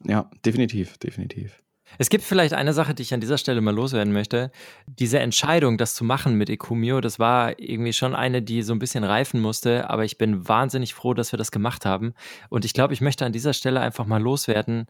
Ja, 0.03 0.29
definitiv, 0.45 0.97
definitiv. 0.99 1.61
Es 1.97 2.09
gibt 2.09 2.23
vielleicht 2.23 2.53
eine 2.53 2.73
Sache, 2.73 2.93
die 2.93 3.01
ich 3.01 3.13
an 3.13 3.21
dieser 3.21 3.37
Stelle 3.37 3.61
mal 3.61 3.73
loswerden 3.73 4.13
möchte. 4.13 4.51
Diese 4.85 5.19
Entscheidung, 5.19 5.77
das 5.77 5.95
zu 5.95 6.03
machen 6.03 6.35
mit 6.35 6.49
Ecumio, 6.49 7.01
das 7.01 7.17
war 7.17 7.59
irgendwie 7.59 7.93
schon 7.93 8.13
eine, 8.13 8.41
die 8.41 8.61
so 8.61 8.73
ein 8.73 8.79
bisschen 8.79 9.03
reifen 9.03 9.39
musste, 9.39 9.89
aber 9.89 10.03
ich 10.03 10.17
bin 10.17 10.47
wahnsinnig 10.47 10.93
froh, 10.93 11.13
dass 11.13 11.31
wir 11.31 11.37
das 11.37 11.51
gemacht 11.51 11.85
haben. 11.85 12.13
Und 12.49 12.65
ich 12.65 12.73
glaube, 12.73 12.93
ich 12.93 13.01
möchte 13.01 13.25
an 13.25 13.31
dieser 13.31 13.53
Stelle 13.53 13.79
einfach 13.79 14.05
mal 14.05 14.21
loswerden. 14.21 14.87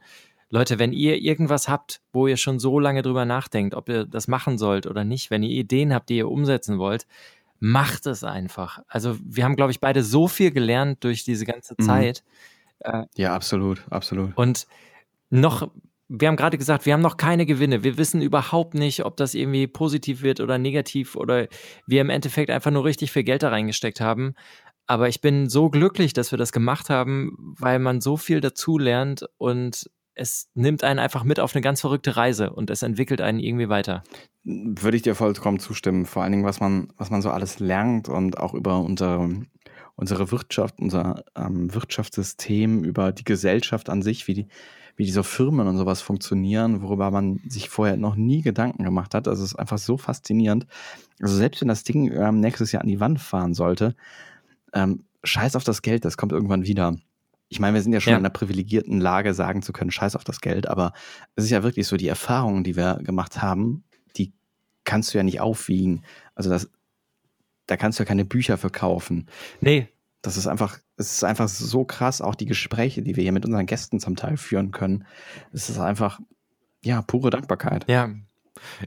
Leute, 0.49 0.79
wenn 0.79 0.93
ihr 0.93 1.17
irgendwas 1.17 1.67
habt, 1.67 2.01
wo 2.13 2.27
ihr 2.27 2.37
schon 2.37 2.59
so 2.59 2.79
lange 2.79 3.01
drüber 3.01 3.25
nachdenkt, 3.25 3.75
ob 3.75 3.89
ihr 3.89 4.05
das 4.05 4.27
machen 4.27 4.57
sollt 4.57 4.87
oder 4.87 5.03
nicht, 5.03 5.29
wenn 5.29 5.43
ihr 5.43 5.51
Ideen 5.51 5.93
habt, 5.93 6.09
die 6.09 6.17
ihr 6.17 6.29
umsetzen 6.29 6.77
wollt, 6.79 7.05
macht 7.59 8.05
es 8.05 8.23
einfach. 8.23 8.79
Also 8.87 9.17
wir 9.23 9.43
haben, 9.43 9.55
glaube 9.55 9.71
ich, 9.71 9.79
beide 9.79 10.03
so 10.03 10.27
viel 10.27 10.51
gelernt 10.51 11.03
durch 11.03 11.23
diese 11.23 11.45
ganze 11.45 11.75
mhm. 11.77 11.83
Zeit. 11.83 12.23
Mhm. 12.85 13.05
ja, 13.15 13.33
absolut, 13.33 13.83
absolut. 13.89 14.37
Und 14.37 14.67
noch 15.29 15.69
wir 16.09 16.29
haben 16.29 16.37
gerade 16.37 16.57
gesagt, 16.57 16.85
wir 16.85 16.93
haben 16.93 17.01
noch 17.01 17.17
keine 17.17 17.45
Gewinne. 17.45 17.83
Wir 17.83 17.97
wissen 17.97 18.21
überhaupt 18.21 18.73
nicht, 18.73 19.03
ob 19.03 19.17
das 19.17 19.33
irgendwie 19.33 19.67
positiv 19.67 20.21
wird 20.21 20.39
oder 20.39 20.57
negativ 20.57 21.15
oder 21.15 21.47
wir 21.85 22.01
im 22.01 22.09
Endeffekt 22.09 22.49
einfach 22.49 22.71
nur 22.71 22.85
richtig 22.85 23.11
viel 23.11 23.23
Geld 23.23 23.43
da 23.43 23.49
reingesteckt 23.49 23.99
haben. 23.99 24.33
Aber 24.85 25.09
ich 25.09 25.19
bin 25.19 25.49
so 25.49 25.69
glücklich, 25.69 26.13
dass 26.13 26.31
wir 26.31 26.37
das 26.37 26.53
gemacht 26.53 26.89
haben, 26.89 27.35
weil 27.59 27.77
man 27.79 27.99
so 27.99 28.15
viel 28.15 28.39
dazu 28.39 28.77
lernt 28.77 29.25
und 29.37 29.89
es 30.17 30.49
nimmt 30.55 30.83
einen 30.83 30.99
einfach 30.99 31.23
mit 31.23 31.39
auf 31.39 31.53
eine 31.55 31.61
ganz 31.61 31.81
verrückte 31.81 32.17
Reise 32.17 32.51
und 32.51 32.69
es 32.69 32.81
entwickelt 32.81 33.21
einen 33.21 33.39
irgendwie 33.39 33.69
weiter. 33.69 34.03
Würde 34.43 34.97
ich 34.97 35.03
dir 35.03 35.15
vollkommen 35.15 35.59
zustimmen. 35.59 36.05
Vor 36.05 36.23
allen 36.23 36.31
Dingen, 36.31 36.45
was 36.45 36.59
man, 36.59 36.91
was 36.97 37.09
man 37.09 37.21
so 37.21 37.29
alles 37.29 37.59
lernt 37.59 38.09
und 38.09 38.37
auch 38.37 38.53
über 38.53 38.79
unsere, 38.79 39.29
unsere 39.95 40.31
Wirtschaft, 40.31 40.79
unser 40.79 41.23
ähm, 41.35 41.73
Wirtschaftssystem, 41.73 42.83
über 42.83 43.11
die 43.11 43.25
Gesellschaft 43.25 43.89
an 43.89 44.01
sich, 44.01 44.27
wie 44.27 44.33
die, 44.33 44.47
wie 44.95 45.05
diese 45.05 45.23
Firmen 45.23 45.67
und 45.67 45.77
sowas 45.77 46.01
funktionieren, 46.01 46.81
worüber 46.81 47.11
man 47.11 47.39
sich 47.47 47.69
vorher 47.69 47.97
noch 47.97 48.15
nie 48.15 48.41
Gedanken 48.41 48.83
gemacht 48.83 49.13
hat. 49.13 49.27
Also 49.27 49.43
es 49.43 49.51
ist 49.51 49.59
einfach 49.59 49.77
so 49.77 49.97
faszinierend. 49.97 50.65
Also 51.21 51.35
selbst 51.35 51.61
wenn 51.61 51.67
das 51.67 51.83
Ding 51.83 52.11
ähm, 52.11 52.39
nächstes 52.39 52.71
Jahr 52.71 52.81
an 52.81 52.89
die 52.89 52.99
Wand 52.99 53.19
fahren 53.19 53.53
sollte, 53.53 53.95
ähm, 54.73 55.03
scheiß 55.23 55.55
auf 55.55 55.63
das 55.63 55.83
Geld, 55.83 56.05
das 56.05 56.17
kommt 56.17 56.31
irgendwann 56.31 56.65
wieder. 56.65 56.95
Ich 57.49 57.59
meine, 57.59 57.75
wir 57.75 57.81
sind 57.81 57.93
ja 57.93 58.01
schon 58.01 58.11
ja. 58.11 58.17
in 58.17 58.25
einer 58.25 58.33
privilegierten 58.33 58.99
Lage, 58.99 59.33
sagen 59.33 59.61
zu 59.61 59.71
können, 59.73 59.91
scheiß 59.91 60.15
auf 60.15 60.23
das 60.23 60.41
Geld, 60.41 60.67
aber 60.67 60.93
es 61.35 61.45
ist 61.45 61.51
ja 61.51 61.63
wirklich 61.63 61.87
so, 61.87 61.97
die 61.97 62.07
Erfahrungen, 62.07 62.63
die 62.63 62.75
wir 62.75 62.95
gemacht 62.95 63.41
haben, 63.41 63.83
die 64.17 64.33
kannst 64.83 65.13
du 65.13 65.17
ja 65.17 65.23
nicht 65.23 65.39
aufwiegen. 65.39 66.03
Also 66.35 66.49
das, 66.49 66.69
da 67.67 67.77
kannst 67.77 67.99
du 67.99 68.03
ja 68.03 68.07
keine 68.07 68.25
Bücher 68.25 68.57
verkaufen. 68.57 69.27
Nee, 69.61 69.87
das 70.21 70.35
ist 70.35 70.47
einfach, 70.47 70.79
es 70.97 71.13
ist 71.13 71.23
einfach 71.23 71.47
so 71.47 71.85
krass, 71.85 72.21
auch 72.21 72.35
die 72.35 72.45
Gespräche, 72.45 73.01
die 73.01 73.15
wir 73.15 73.23
hier 73.23 73.31
mit 73.31 73.45
unseren 73.45 73.65
Gästen 73.65 73.99
zum 73.99 74.15
Teil 74.15 74.37
führen 74.37 74.71
können. 74.71 75.05
Es 75.53 75.69
ist 75.69 75.79
einfach, 75.79 76.19
ja, 76.83 77.01
pure 77.01 77.29
Dankbarkeit. 77.29 77.85
Ja. 77.89 78.09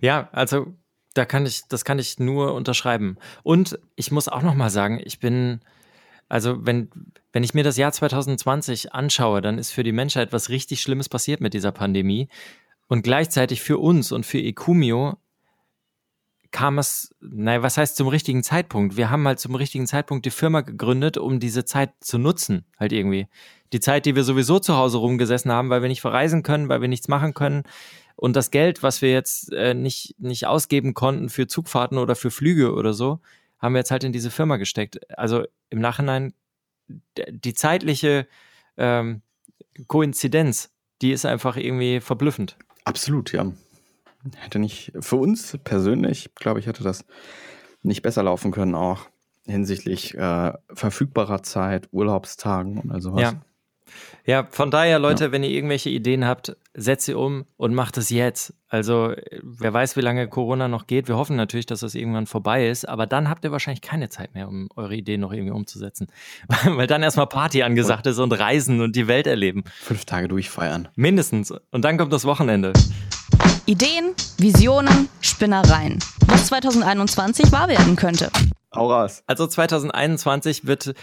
Ja, 0.00 0.28
also 0.32 0.74
da 1.14 1.24
kann 1.24 1.46
ich, 1.46 1.62
das 1.68 1.84
kann 1.84 1.98
ich 1.98 2.18
nur 2.18 2.54
unterschreiben. 2.54 3.16
Und 3.42 3.78
ich 3.94 4.10
muss 4.10 4.28
auch 4.28 4.42
nochmal 4.42 4.70
sagen, 4.70 5.00
ich 5.02 5.20
bin, 5.20 5.60
also 6.30 6.64
wenn, 6.64 6.90
wenn 7.32 7.42
ich 7.42 7.54
mir 7.54 7.64
das 7.64 7.76
Jahr 7.76 7.92
2020 7.92 8.94
anschaue, 8.94 9.40
dann 9.40 9.58
ist 9.58 9.72
für 9.72 9.82
die 9.82 9.92
Menschheit 9.92 10.32
was 10.32 10.48
richtig 10.48 10.80
Schlimmes 10.80 11.08
passiert 11.08 11.40
mit 11.40 11.54
dieser 11.54 11.72
Pandemie. 11.72 12.28
Und 12.86 13.02
gleichzeitig 13.02 13.60
für 13.60 13.78
uns 13.78 14.12
und 14.12 14.24
für 14.24 14.38
Ecumio 14.38 15.18
kam 16.52 16.78
es, 16.78 17.14
naja, 17.20 17.62
was 17.62 17.76
heißt 17.76 17.96
zum 17.96 18.06
richtigen 18.06 18.44
Zeitpunkt? 18.44 18.96
Wir 18.96 19.10
haben 19.10 19.26
halt 19.26 19.40
zum 19.40 19.56
richtigen 19.56 19.88
Zeitpunkt 19.88 20.24
die 20.24 20.30
Firma 20.30 20.60
gegründet, 20.60 21.18
um 21.18 21.40
diese 21.40 21.64
Zeit 21.64 21.90
zu 22.00 22.16
nutzen, 22.16 22.64
halt 22.78 22.92
irgendwie. 22.92 23.26
Die 23.72 23.80
Zeit, 23.80 24.06
die 24.06 24.14
wir 24.14 24.24
sowieso 24.24 24.60
zu 24.60 24.76
Hause 24.76 24.98
rumgesessen 24.98 25.50
haben, 25.50 25.68
weil 25.68 25.82
wir 25.82 25.88
nicht 25.88 26.00
verreisen 26.00 26.44
können, 26.44 26.68
weil 26.68 26.80
wir 26.80 26.88
nichts 26.88 27.08
machen 27.08 27.34
können. 27.34 27.64
Und 28.14 28.36
das 28.36 28.52
Geld, 28.52 28.84
was 28.84 29.02
wir 29.02 29.10
jetzt 29.10 29.52
äh, 29.52 29.74
nicht, 29.74 30.14
nicht 30.20 30.46
ausgeben 30.46 30.94
konnten 30.94 31.28
für 31.28 31.48
Zugfahrten 31.48 31.98
oder 31.98 32.14
für 32.14 32.30
Flüge 32.30 32.72
oder 32.74 32.92
so, 32.92 33.20
haben 33.60 33.74
wir 33.74 33.80
jetzt 33.80 33.90
halt 33.90 34.04
in 34.04 34.12
diese 34.12 34.30
Firma 34.30 34.56
gesteckt. 34.56 35.00
Also 35.18 35.44
im 35.68 35.80
Nachhinein, 35.80 36.34
die 37.28 37.54
zeitliche 37.54 38.26
ähm, 38.76 39.22
Koinzidenz, 39.86 40.72
die 41.02 41.12
ist 41.12 41.26
einfach 41.26 41.56
irgendwie 41.56 42.00
verblüffend. 42.00 42.56
Absolut, 42.84 43.32
ja 43.32 43.52
hätte 44.36 44.58
nicht, 44.58 44.92
für 45.00 45.16
uns 45.16 45.58
persönlich, 45.64 46.34
glaube 46.34 46.60
ich, 46.60 46.66
hätte 46.66 46.82
das 46.82 47.04
nicht 47.82 48.02
besser 48.02 48.22
laufen 48.22 48.50
können, 48.50 48.74
auch 48.74 49.08
hinsichtlich 49.46 50.14
äh, 50.16 50.52
verfügbarer 50.72 51.42
Zeit, 51.42 51.88
Urlaubstagen 51.92 52.78
und 52.78 52.90
all 52.90 53.00
sowas. 53.00 53.22
Ja. 53.22 53.42
Ja, 54.26 54.46
von 54.50 54.70
daher, 54.70 54.98
Leute, 54.98 55.26
ja. 55.26 55.32
wenn 55.32 55.42
ihr 55.42 55.50
irgendwelche 55.50 55.90
Ideen 55.90 56.26
habt, 56.26 56.56
setzt 56.74 57.06
sie 57.06 57.14
um 57.14 57.46
und 57.56 57.74
macht 57.74 57.96
es 57.96 58.10
jetzt. 58.10 58.54
Also, 58.68 59.14
wer 59.42 59.72
weiß, 59.72 59.96
wie 59.96 60.00
lange 60.00 60.28
Corona 60.28 60.68
noch 60.68 60.86
geht. 60.86 61.08
Wir 61.08 61.16
hoffen 61.16 61.36
natürlich, 61.36 61.66
dass 61.66 61.80
das 61.80 61.94
irgendwann 61.94 62.26
vorbei 62.26 62.68
ist, 62.68 62.88
aber 62.88 63.06
dann 63.06 63.28
habt 63.28 63.44
ihr 63.44 63.52
wahrscheinlich 63.52 63.82
keine 63.82 64.08
Zeit 64.08 64.34
mehr, 64.34 64.48
um 64.48 64.68
eure 64.76 64.94
Ideen 64.94 65.20
noch 65.20 65.32
irgendwie 65.32 65.52
umzusetzen. 65.52 66.08
Weil 66.64 66.86
dann 66.86 67.02
erstmal 67.02 67.26
Party 67.26 67.62
angesagt 67.62 68.06
ist 68.06 68.18
und 68.18 68.32
Reisen 68.32 68.80
und 68.80 68.94
die 68.94 69.08
Welt 69.08 69.26
erleben. 69.26 69.64
Fünf 69.80 70.04
Tage 70.04 70.28
durchfeiern. 70.28 70.88
Mindestens. 70.94 71.52
Und 71.70 71.84
dann 71.84 71.98
kommt 71.98 72.12
das 72.12 72.24
Wochenende. 72.24 72.72
Ideen, 73.66 74.14
Visionen, 74.38 75.08
Spinnereien. 75.20 75.98
Was 76.26 76.46
2021 76.46 77.52
wahr 77.52 77.68
werden 77.68 77.96
könnte. 77.96 78.30
Hau 78.74 78.92
raus. 78.92 79.24
Also 79.26 79.46
2021 79.46 80.66
wird 80.66 80.94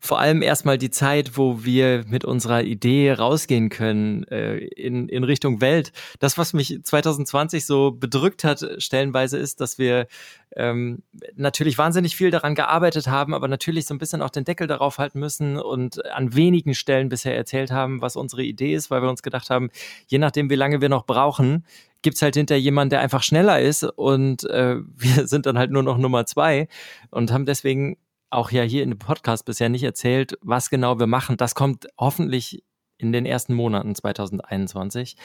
vor 0.00 0.20
allem 0.20 0.42
erstmal 0.42 0.78
die 0.78 0.90
Zeit, 0.90 1.36
wo 1.36 1.64
wir 1.64 2.04
mit 2.06 2.24
unserer 2.24 2.62
Idee 2.62 3.12
rausgehen 3.12 3.68
können 3.68 4.24
äh, 4.28 4.58
in, 4.58 5.08
in 5.08 5.24
Richtung 5.24 5.60
Welt. 5.60 5.92
Das, 6.20 6.38
was 6.38 6.52
mich 6.52 6.80
2020 6.82 7.66
so 7.66 7.90
bedrückt 7.90 8.44
hat, 8.44 8.64
stellenweise 8.78 9.38
ist, 9.38 9.60
dass 9.60 9.78
wir 9.78 10.06
ähm, 10.54 11.02
natürlich 11.34 11.78
wahnsinnig 11.78 12.14
viel 12.14 12.30
daran 12.30 12.54
gearbeitet 12.54 13.08
haben, 13.08 13.34
aber 13.34 13.48
natürlich 13.48 13.86
so 13.86 13.94
ein 13.94 13.98
bisschen 13.98 14.22
auch 14.22 14.30
den 14.30 14.44
Deckel 14.44 14.68
darauf 14.68 14.98
halten 14.98 15.18
müssen 15.18 15.58
und 15.58 16.04
an 16.06 16.34
wenigen 16.34 16.74
Stellen 16.74 17.08
bisher 17.08 17.36
erzählt 17.36 17.72
haben, 17.72 18.00
was 18.00 18.14
unsere 18.14 18.44
Idee 18.44 18.74
ist, 18.74 18.90
weil 18.90 19.02
wir 19.02 19.10
uns 19.10 19.22
gedacht 19.22 19.50
haben, 19.50 19.70
je 20.06 20.18
nachdem, 20.18 20.48
wie 20.48 20.54
lange 20.54 20.80
wir 20.80 20.88
noch 20.88 21.06
brauchen, 21.06 21.64
gibt's 22.02 22.22
halt 22.22 22.36
hinter 22.36 22.56
jemanden, 22.56 22.90
der 22.90 23.00
einfach 23.00 23.24
schneller 23.24 23.60
ist 23.60 23.82
und 23.82 24.44
äh, 24.44 24.76
wir 24.96 25.26
sind 25.26 25.46
dann 25.46 25.58
halt 25.58 25.72
nur 25.72 25.82
noch 25.82 25.98
Nummer 25.98 26.24
zwei 26.26 26.68
und 27.10 27.32
haben 27.32 27.46
deswegen 27.46 27.96
auch 28.30 28.50
ja 28.50 28.62
hier 28.62 28.82
in 28.82 28.90
dem 28.90 28.98
Podcast 28.98 29.44
bisher 29.44 29.68
nicht 29.68 29.82
erzählt, 29.82 30.38
was 30.40 30.70
genau 30.70 30.98
wir 30.98 31.06
machen. 31.06 31.36
Das 31.36 31.54
kommt 31.54 31.86
hoffentlich 31.98 32.62
in 32.98 33.12
den 33.12 33.26
ersten 33.26 33.54
Monaten 33.54 33.94
2021. 33.94 35.16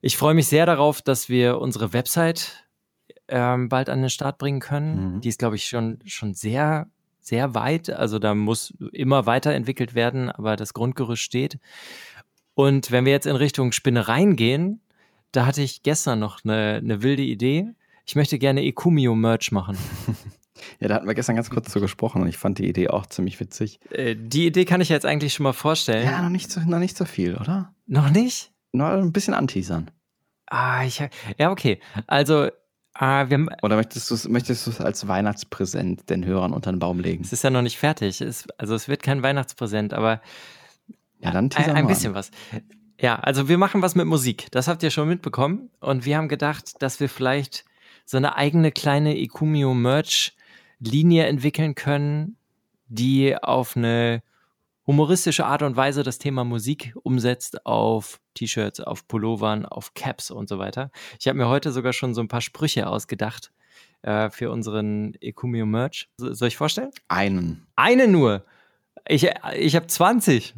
Ich 0.00 0.16
freue 0.16 0.34
mich 0.34 0.46
sehr 0.46 0.66
darauf, 0.66 1.02
dass 1.02 1.28
wir 1.28 1.58
unsere 1.58 1.92
Website 1.92 2.68
ähm, 3.26 3.68
bald 3.68 3.88
an 3.88 4.00
den 4.00 4.10
Start 4.10 4.38
bringen 4.38 4.60
können. 4.60 5.16
Mhm. 5.16 5.20
Die 5.20 5.28
ist, 5.28 5.38
glaube 5.38 5.56
ich, 5.56 5.66
schon, 5.66 5.98
schon 6.04 6.34
sehr, 6.34 6.88
sehr 7.20 7.54
weit. 7.54 7.90
Also 7.90 8.18
da 8.18 8.34
muss 8.34 8.74
immer 8.92 9.26
weiterentwickelt 9.26 9.94
werden, 9.94 10.30
aber 10.30 10.56
das 10.56 10.74
Grundgerüst 10.74 11.22
steht. 11.22 11.58
Und 12.54 12.90
wenn 12.90 13.04
wir 13.04 13.12
jetzt 13.12 13.26
in 13.26 13.36
Richtung 13.36 13.72
Spinnereien 13.72 14.36
gehen, 14.36 14.80
da 15.32 15.46
hatte 15.46 15.62
ich 15.62 15.82
gestern 15.82 16.18
noch 16.20 16.44
eine, 16.44 16.76
eine 16.82 17.02
wilde 17.02 17.22
Idee. 17.22 17.68
Ich 18.06 18.16
möchte 18.16 18.38
gerne 18.38 18.64
Ecumio-Merch 18.64 19.52
machen. 19.52 19.76
Ja, 20.80 20.88
da 20.88 20.94
hatten 20.94 21.06
wir 21.06 21.14
gestern 21.14 21.36
ganz 21.36 21.50
kurz 21.50 21.70
zu 21.70 21.80
gesprochen 21.80 22.22
und 22.22 22.28
ich 22.28 22.38
fand 22.38 22.58
die 22.58 22.68
Idee 22.68 22.88
auch 22.88 23.06
ziemlich 23.06 23.38
witzig. 23.40 23.80
Äh, 23.90 24.16
die 24.16 24.46
Idee 24.46 24.64
kann 24.64 24.80
ich 24.80 24.88
jetzt 24.88 25.06
eigentlich 25.06 25.34
schon 25.34 25.44
mal 25.44 25.52
vorstellen. 25.52 26.04
Ja, 26.04 26.22
noch 26.22 26.30
nicht 26.30 26.50
so, 26.50 26.60
noch 26.60 26.78
nicht 26.78 26.96
so 26.96 27.04
viel, 27.04 27.36
oder? 27.36 27.74
Noch 27.86 28.10
nicht? 28.10 28.52
Noch 28.72 28.88
ein 28.88 29.12
bisschen 29.12 29.34
anteasern. 29.34 29.90
Ah, 30.46 30.84
ich, 30.84 31.02
ja, 31.38 31.50
okay. 31.50 31.80
Also, 32.06 32.48
Ah, 33.00 33.30
wir, 33.30 33.46
Oder 33.62 33.76
möchtest 33.76 34.10
du 34.10 34.14
es 34.14 34.28
möchtest 34.28 34.80
als 34.80 35.06
Weihnachtspräsent 35.06 36.10
den 36.10 36.24
Hörern 36.24 36.52
unter 36.52 36.72
den 36.72 36.80
Baum 36.80 36.98
legen? 36.98 37.22
Es 37.22 37.32
ist 37.32 37.44
ja 37.44 37.50
noch 37.50 37.62
nicht 37.62 37.78
fertig. 37.78 38.20
Es, 38.20 38.48
also 38.58 38.74
es 38.74 38.88
wird 38.88 39.04
kein 39.04 39.22
Weihnachtspräsent, 39.22 39.94
aber 39.94 40.20
ja, 41.20 41.30
dann 41.30 41.48
ein, 41.54 41.70
ein 41.76 41.86
bisschen 41.86 42.14
was. 42.14 42.32
Ja, 43.00 43.14
also 43.14 43.48
wir 43.48 43.56
machen 43.56 43.82
was 43.82 43.94
mit 43.94 44.06
Musik. 44.06 44.48
Das 44.50 44.66
habt 44.66 44.82
ihr 44.82 44.90
schon 44.90 45.08
mitbekommen. 45.08 45.70
Und 45.78 46.04
wir 46.06 46.16
haben 46.16 46.28
gedacht, 46.28 46.82
dass 46.82 46.98
wir 46.98 47.08
vielleicht 47.08 47.64
so 48.04 48.16
eine 48.16 48.34
eigene 48.34 48.72
kleine 48.72 49.16
Ecumio 49.16 49.74
Merch 49.74 50.34
Linie 50.80 51.26
entwickeln 51.26 51.74
können, 51.74 52.36
die 52.88 53.36
auf 53.36 53.76
eine 53.76 54.22
humoristische 54.86 55.44
Art 55.44 55.62
und 55.62 55.76
Weise 55.76 56.02
das 56.02 56.18
Thema 56.18 56.44
Musik 56.44 56.94
umsetzt 57.02 57.66
auf 57.66 58.20
T-Shirts, 58.34 58.80
auf 58.80 59.06
Pullovern, 59.06 59.66
auf 59.66 59.92
Caps 59.94 60.30
und 60.30 60.48
so 60.48 60.58
weiter. 60.58 60.90
Ich 61.20 61.28
habe 61.28 61.36
mir 61.36 61.48
heute 61.48 61.72
sogar 61.72 61.92
schon 61.92 62.14
so 62.14 62.22
ein 62.22 62.28
paar 62.28 62.40
Sprüche 62.40 62.86
ausgedacht 62.86 63.52
äh, 64.02 64.30
für 64.30 64.50
unseren 64.50 65.14
Ekumio 65.20 65.66
Merch. 65.66 66.08
So, 66.16 66.32
soll 66.32 66.48
ich 66.48 66.56
vorstellen? 66.56 66.90
Einen. 67.08 67.66
Eine 67.76 68.08
nur. 68.08 68.44
Ich, 69.06 69.28
ich 69.56 69.76
habe 69.76 69.86
20. 69.86 70.54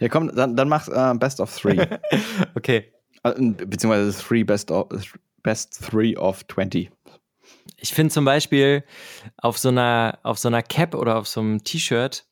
Ja, 0.00 0.08
komm, 0.08 0.34
dann, 0.34 0.56
dann 0.56 0.68
mach 0.68 0.88
äh, 0.88 1.16
Best 1.16 1.40
of 1.40 1.56
Three. 1.56 1.86
okay. 2.54 2.92
Äh, 3.22 3.32
Beziehungsweise 3.38 4.18
Three 4.18 4.44
Best 4.44 4.70
of, 4.70 4.88
Best 5.42 5.84
Three 5.88 6.16
of 6.16 6.46
20. 6.48 6.90
Ich 7.76 7.92
finde 7.94 8.12
zum 8.12 8.24
Beispiel 8.24 8.84
auf 9.36 9.58
so 9.58 9.68
einer, 9.68 10.18
auf 10.22 10.38
so 10.38 10.48
einer 10.48 10.62
Cap 10.62 10.94
oder 10.94 11.18
auf 11.18 11.28
so 11.28 11.40
einem 11.40 11.64
T-Shirt 11.64 12.24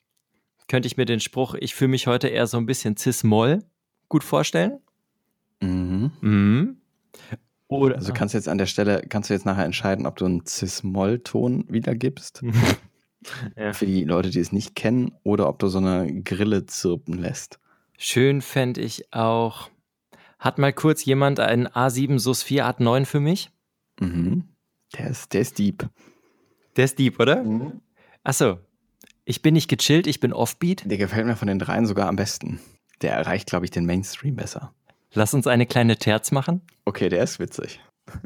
könnte 0.69 0.87
ich 0.87 0.97
mir 0.97 1.07
den 1.07 1.21
Spruch, 1.21 1.55
ich 1.55 1.75
fühle 1.75 1.89
mich 1.89 2.07
heute 2.07 2.29
eher 2.29 2.47
so 2.47 2.59
ein 2.59 2.67
bisschen 2.67 2.97
cis-moll 2.97 3.65
gut 4.09 4.23
vorstellen. 4.23 4.81
Mhm. 5.61 6.13
Mhm. 6.21 6.77
Oder, 7.69 7.97
Also 7.97 8.13
kannst 8.13 8.35
du 8.35 8.39
jetzt 8.39 8.49
an 8.49 8.59
der 8.59 8.67
Stelle, 8.67 9.03
kannst 9.09 9.29
du 9.29 9.35
jetzt 9.35 9.45
nachher 9.45 9.65
entscheiden, 9.65 10.07
ob 10.07 10.17
du 10.17 10.25
einen 10.25 10.47
Cis-Moll-Ton 10.47 11.67
wiedergibst, 11.69 12.43
ja. 13.57 13.73
für 13.75 13.85
die 13.87 14.05
Leute, 14.05 14.31
die 14.31 14.41
es 14.41 14.53
nicht 14.53 14.75
kennen, 14.75 15.13
oder 15.23 15.49
ob 15.49 15.59
du 15.59 15.69
so 15.69 15.79
eine 15.79 16.23
Grille 16.23 16.65
zirpen 16.65 17.19
lässt. 17.19 17.61
Schön 17.99 18.41
fände 18.41 18.81
ich 18.81 19.13
auch. 19.13 19.71
Hat 20.39 20.59
mal 20.59 20.73
kurz 20.73 21.05
jemand 21.05 21.41
einen 21.41 21.67
A7 21.67 22.19
SUS 22.19 22.43
4 22.43 22.65
Art 22.65 22.81
9 22.81 23.05
für 23.05 23.21
mich? 23.21 23.51
Mhm. 24.01 24.45
Der 24.97 25.09
ist, 25.09 25.33
der 25.33 25.41
ist 25.41 25.59
deep. 25.59 25.89
Der 26.77 26.85
ist 26.85 26.99
deep, 26.99 27.21
oder? 27.21 27.45
Achso. 28.25 28.59
Ich 29.25 29.43
bin 29.43 29.55
nicht 29.55 29.69
gechillt, 29.69 30.07
ich 30.07 30.21
bin 30.21 30.33
offbeat. 30.33 30.85
Der 30.87 30.97
gefällt 30.97 31.27
mir 31.27 31.37
von 31.37 31.49
den 31.49 31.59
dreien 31.59 31.87
sogar 31.87 32.09
am 32.09 32.17
besten. 32.17 32.61
Der 33.03 33.13
erreicht, 33.13 33.49
glaube 33.49 33.67
ich, 33.67 33.71
den 33.71 33.85
Mainstream 33.85 34.37
besser. 34.37 34.73
Lass 35.13 35.35
uns 35.35 35.47
eine 35.47 35.67
kleine 35.67 35.99
Terz 35.99 36.31
machen. 36.31 36.63
Okay, 36.85 37.09
der 37.09 37.23
ist 37.23 37.39
witzig. 37.39 37.81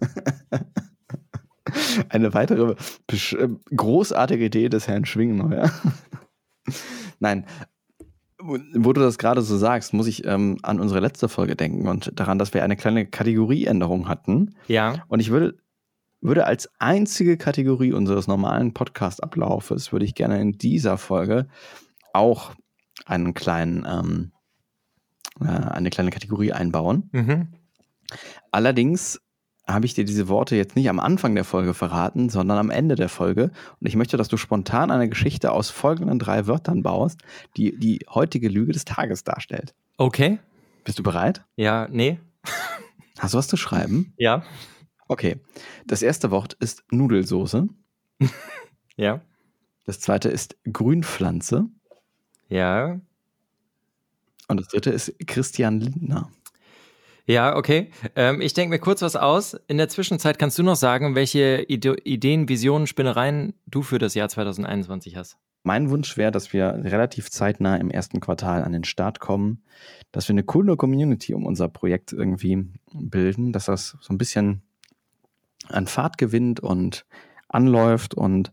Eine 2.09 2.35
weitere 2.35 2.75
äh, 3.11 3.49
großartige 3.75 4.45
Idee 4.45 4.69
des 4.69 4.89
Herrn 4.89 5.05
Schwingenheuer. 5.05 5.71
Nein, 7.21 7.47
wo 8.43 8.93
du 8.93 9.01
das 9.01 9.19
gerade 9.19 9.43
so 9.43 9.57
sagst, 9.57 9.95
muss 9.95 10.07
ich 10.07 10.27
ähm, 10.27 10.59
an 10.63 10.81
unsere 10.81 11.01
letzte 11.01 11.29
Folge 11.29 11.55
denken 11.55 11.87
und 11.87 12.19
daran, 12.19 12.39
dass 12.39 12.55
wir 12.55 12.65
eine 12.65 12.77
kleine 12.77 13.07
Kategorieänderung 13.07 14.09
hatten. 14.09 14.55
Ja. 14.67 15.05
Und 15.09 15.21
ich 15.21 15.31
würde, 15.31 15.55
würde 16.23 16.47
als 16.47 16.71
einzige 16.79 17.37
Kategorie 17.37 17.93
unseres 17.93 18.27
normalen 18.27 18.73
Podcast-Ablaufes, 18.73 19.93
würde 19.93 20.05
ich 20.05 20.15
gerne 20.15 20.41
in 20.41 20.53
dieser 20.53 20.97
Folge 20.97 21.49
auch 22.13 22.53
einen 23.05 23.35
kleinen, 23.35 23.87
ähm, 23.87 24.33
äh, 25.41 25.49
eine 25.49 25.91
kleine 25.91 26.11
Kategorie 26.11 26.53
einbauen. 26.53 27.11
Mhm. 27.13 27.49
Allerdings 28.51 29.21
habe 29.67 29.87
ich 29.87 29.95
dir 29.95 30.05
diese 30.05 30.29
Worte 30.29 30.57
jetzt 30.57 30.77
nicht 30.77 30.89
am 30.89 31.01
Anfang 31.01 31.35
der 31.35 31.45
Folge 31.45 31.75
verraten, 31.75 32.29
sondern 32.29 32.59
am 32.59 32.71
Ende 32.71 32.95
der 32.95 33.09
Folge. 33.09 33.51
Und 33.81 33.87
ich 33.87 33.97
möchte, 33.97 34.17
dass 34.17 34.29
du 34.29 34.37
spontan 34.37 34.91
eine 34.91 35.09
Geschichte 35.09 35.53
aus 35.53 35.71
folgenden 35.71 36.19
drei 36.19 36.47
Wörtern 36.47 36.83
baust, 36.83 37.21
die 37.57 37.79
die 37.79 38.01
heutige 38.13 38.49
Lüge 38.49 38.73
des 38.73 38.85
Tages 38.85 39.25
darstellt. 39.25 39.75
Okay. 39.99 40.39
Bist 40.85 40.99
du 40.99 41.03
bereit? 41.03 41.45
Ja, 41.57 41.89
nee. 41.91 42.19
Hast 43.19 43.35
du 43.35 43.39
was 43.39 43.47
zu 43.47 43.57
schreiben? 43.57 44.15
Ja. 44.17 44.43
Okay. 45.13 45.37
Das 45.87 46.03
erste 46.03 46.31
Wort 46.31 46.55
ist 46.55 46.85
Nudelsoße. 46.91 47.69
Ja. 48.97 49.21
Das 49.85 50.01
zweite 50.01 50.29
ist 50.29 50.57
Grünpflanze. 50.71 51.67
Ja. 52.49 53.01
Und 54.49 54.61
das 54.61 54.69
dritte 54.69 54.91
ist 54.91 55.15
Christian 55.27 55.81
Lindner. 55.81 56.31
Ja, 57.27 57.57
okay. 57.57 57.91
Ähm, 58.17 58.41
ich 58.41 58.53
denke 58.53 58.71
mir 58.71 58.79
kurz 58.79 59.01
was 59.03 59.17
aus. 59.17 59.55
In 59.69 59.79
der 59.79 59.89
Zwischenzeit 59.89 60.39
kannst 60.39 60.59
du 60.59 60.63
noch 60.63 60.77
sagen, 60.77 61.15
welche 61.15 61.65
Ide 61.69 61.97
Ideen, 62.05 62.49
Visionen, 62.49 62.87
Spinnereien 62.87 63.55
du 63.67 63.83
für 63.83 63.99
das 63.99 64.15
Jahr 64.15 64.29
2021 64.29 65.17
hast. 65.17 65.39
Mein 65.63 65.91
Wunsch 65.91 66.17
wäre, 66.17 66.33
dass 66.33 66.53
wir 66.53 66.81
relativ 66.83 67.31
zeitnah 67.31 67.77
im 67.77 67.91
ersten 67.91 68.19
Quartal 68.19 68.65
an 68.65 68.73
den 68.73 68.83
Start 68.83 69.21
kommen, 69.21 69.63
dass 70.11 70.27
wir 70.27 70.35
eine 70.35 70.43
coole 70.43 70.77
Community 70.77 71.35
um 71.35 71.47
unser 71.47 71.69
Projekt 71.69 72.13
irgendwie 72.13 72.67
bilden, 72.93 73.53
dass 73.53 73.67
das 73.67 73.97
so 74.01 74.13
ein 74.13 74.19
bisschen 74.19 74.63
an 75.69 75.87
Fahrt 75.87 76.19
gewinnt 76.19 76.61
und 76.61 77.05
anläuft 77.49 78.15
und 78.15 78.53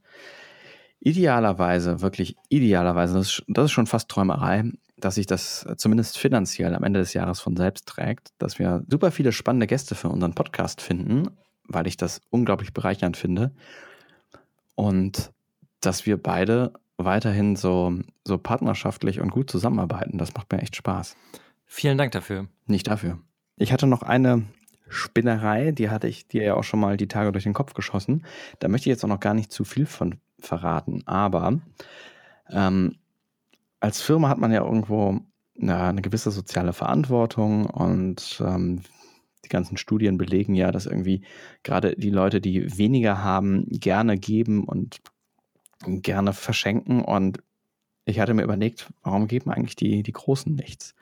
idealerweise, 1.00 2.02
wirklich 2.02 2.36
idealerweise, 2.50 3.14
das 3.14 3.28
ist, 3.28 3.44
das 3.48 3.66
ist 3.66 3.72
schon 3.72 3.88
fast 3.88 4.10
Träumerei, 4.10 4.64
dass 4.98 5.16
sich 5.16 5.26
das 5.26 5.66
zumindest 5.78 6.18
finanziell 6.18 6.76
am 6.76 6.84
Ende 6.84 7.00
des 7.00 7.14
Jahres 7.14 7.40
von 7.40 7.56
selbst 7.56 7.88
trägt, 7.88 8.34
dass 8.38 8.60
wir 8.60 8.84
super 8.90 9.12
viele 9.12 9.32
spannende 9.32 9.68
Gäste 9.68 9.96
für 9.96 10.10
unseren 10.10 10.34
Podcast 10.34 10.82
finden, 10.82 11.30
weil 11.68 11.88
ich 11.88 11.96
das 11.96 12.22
unglaublich 12.30 12.74
bereichernd 12.74 13.16
finde 13.16 13.52
und 14.76 15.32
dass 15.80 16.06
wir 16.06 16.22
beide 16.22 16.74
weiterhin 16.98 17.56
so, 17.56 17.98
so 18.26 18.38
partnerschaftlich 18.38 19.22
und 19.22 19.32
gut 19.32 19.50
zusammenarbeiten. 19.50 20.18
Das 20.18 20.34
macht 20.34 20.52
mir 20.52 20.62
echt 20.62 20.76
Spaß. 20.76 21.16
Vielen 21.66 21.98
Dank 21.98 22.12
dafür. 22.12 22.48
Nicht 22.66 22.88
dafür. 22.88 23.20
Ich 23.56 23.72
hatte 23.72 23.88
noch 23.88 24.04
eine 24.04 24.44
Spinnerei, 24.90 25.72
die 25.72 25.90
hatte 25.90 26.08
ich 26.08 26.28
dir 26.28 26.44
ja 26.44 26.54
auch 26.56 26.64
schon 26.64 26.80
mal 26.80 26.98
die 26.98 27.08
Tage 27.08 27.32
durch 27.32 27.44
den 27.44 27.54
Kopf 27.54 27.74
geschossen. 27.74 28.26
Da 28.60 28.68
möchte 28.68 28.90
ich 28.90 28.94
jetzt 28.94 29.04
auch 29.04 29.10
noch 29.10 29.20
gar 29.20 29.34
nicht 29.34 29.52
zu 29.52 29.64
viel 29.64 29.86
von 29.86 30.16
verraten. 30.40 31.04
Aber 31.06 31.60
ähm, 32.50 32.96
als 33.80 34.02
Firma 34.02 34.30
hat 34.30 34.40
man 34.40 34.52
ja 34.52 34.64
irgendwo 34.64 35.20
na, 35.56 35.90
eine 35.90 36.02
gewisse 36.02 36.32
soziale 36.32 36.74
Verantwortung 36.74 37.66
und 37.66 38.42
ähm, 38.46 38.82
die 39.46 39.50
ganzen 39.50 39.78
Studien 39.78 40.18
belegen 40.18 40.56
ja, 40.56 40.72
dass 40.72 40.86
irgendwie 40.86 41.24
gerade 41.64 41.96
die 41.96 42.10
Leute, 42.10 42.42
die 42.42 42.78
weniger 42.78 43.24
haben, 43.24 43.66
gerne 43.70 44.18
geben 44.18 44.64
und 44.64 45.02
gerne 45.86 46.34
verschenken. 46.34 47.04
Und 47.04 47.42
ich 48.06 48.20
hatte 48.20 48.34
mir 48.34 48.44
überlegt, 48.44 48.92
warum 49.04 49.28
geben 49.28 49.52
eigentlich 49.52 49.76
die, 49.76 50.04
die 50.04 50.12
Großen 50.12 50.54
nichts? 50.54 50.96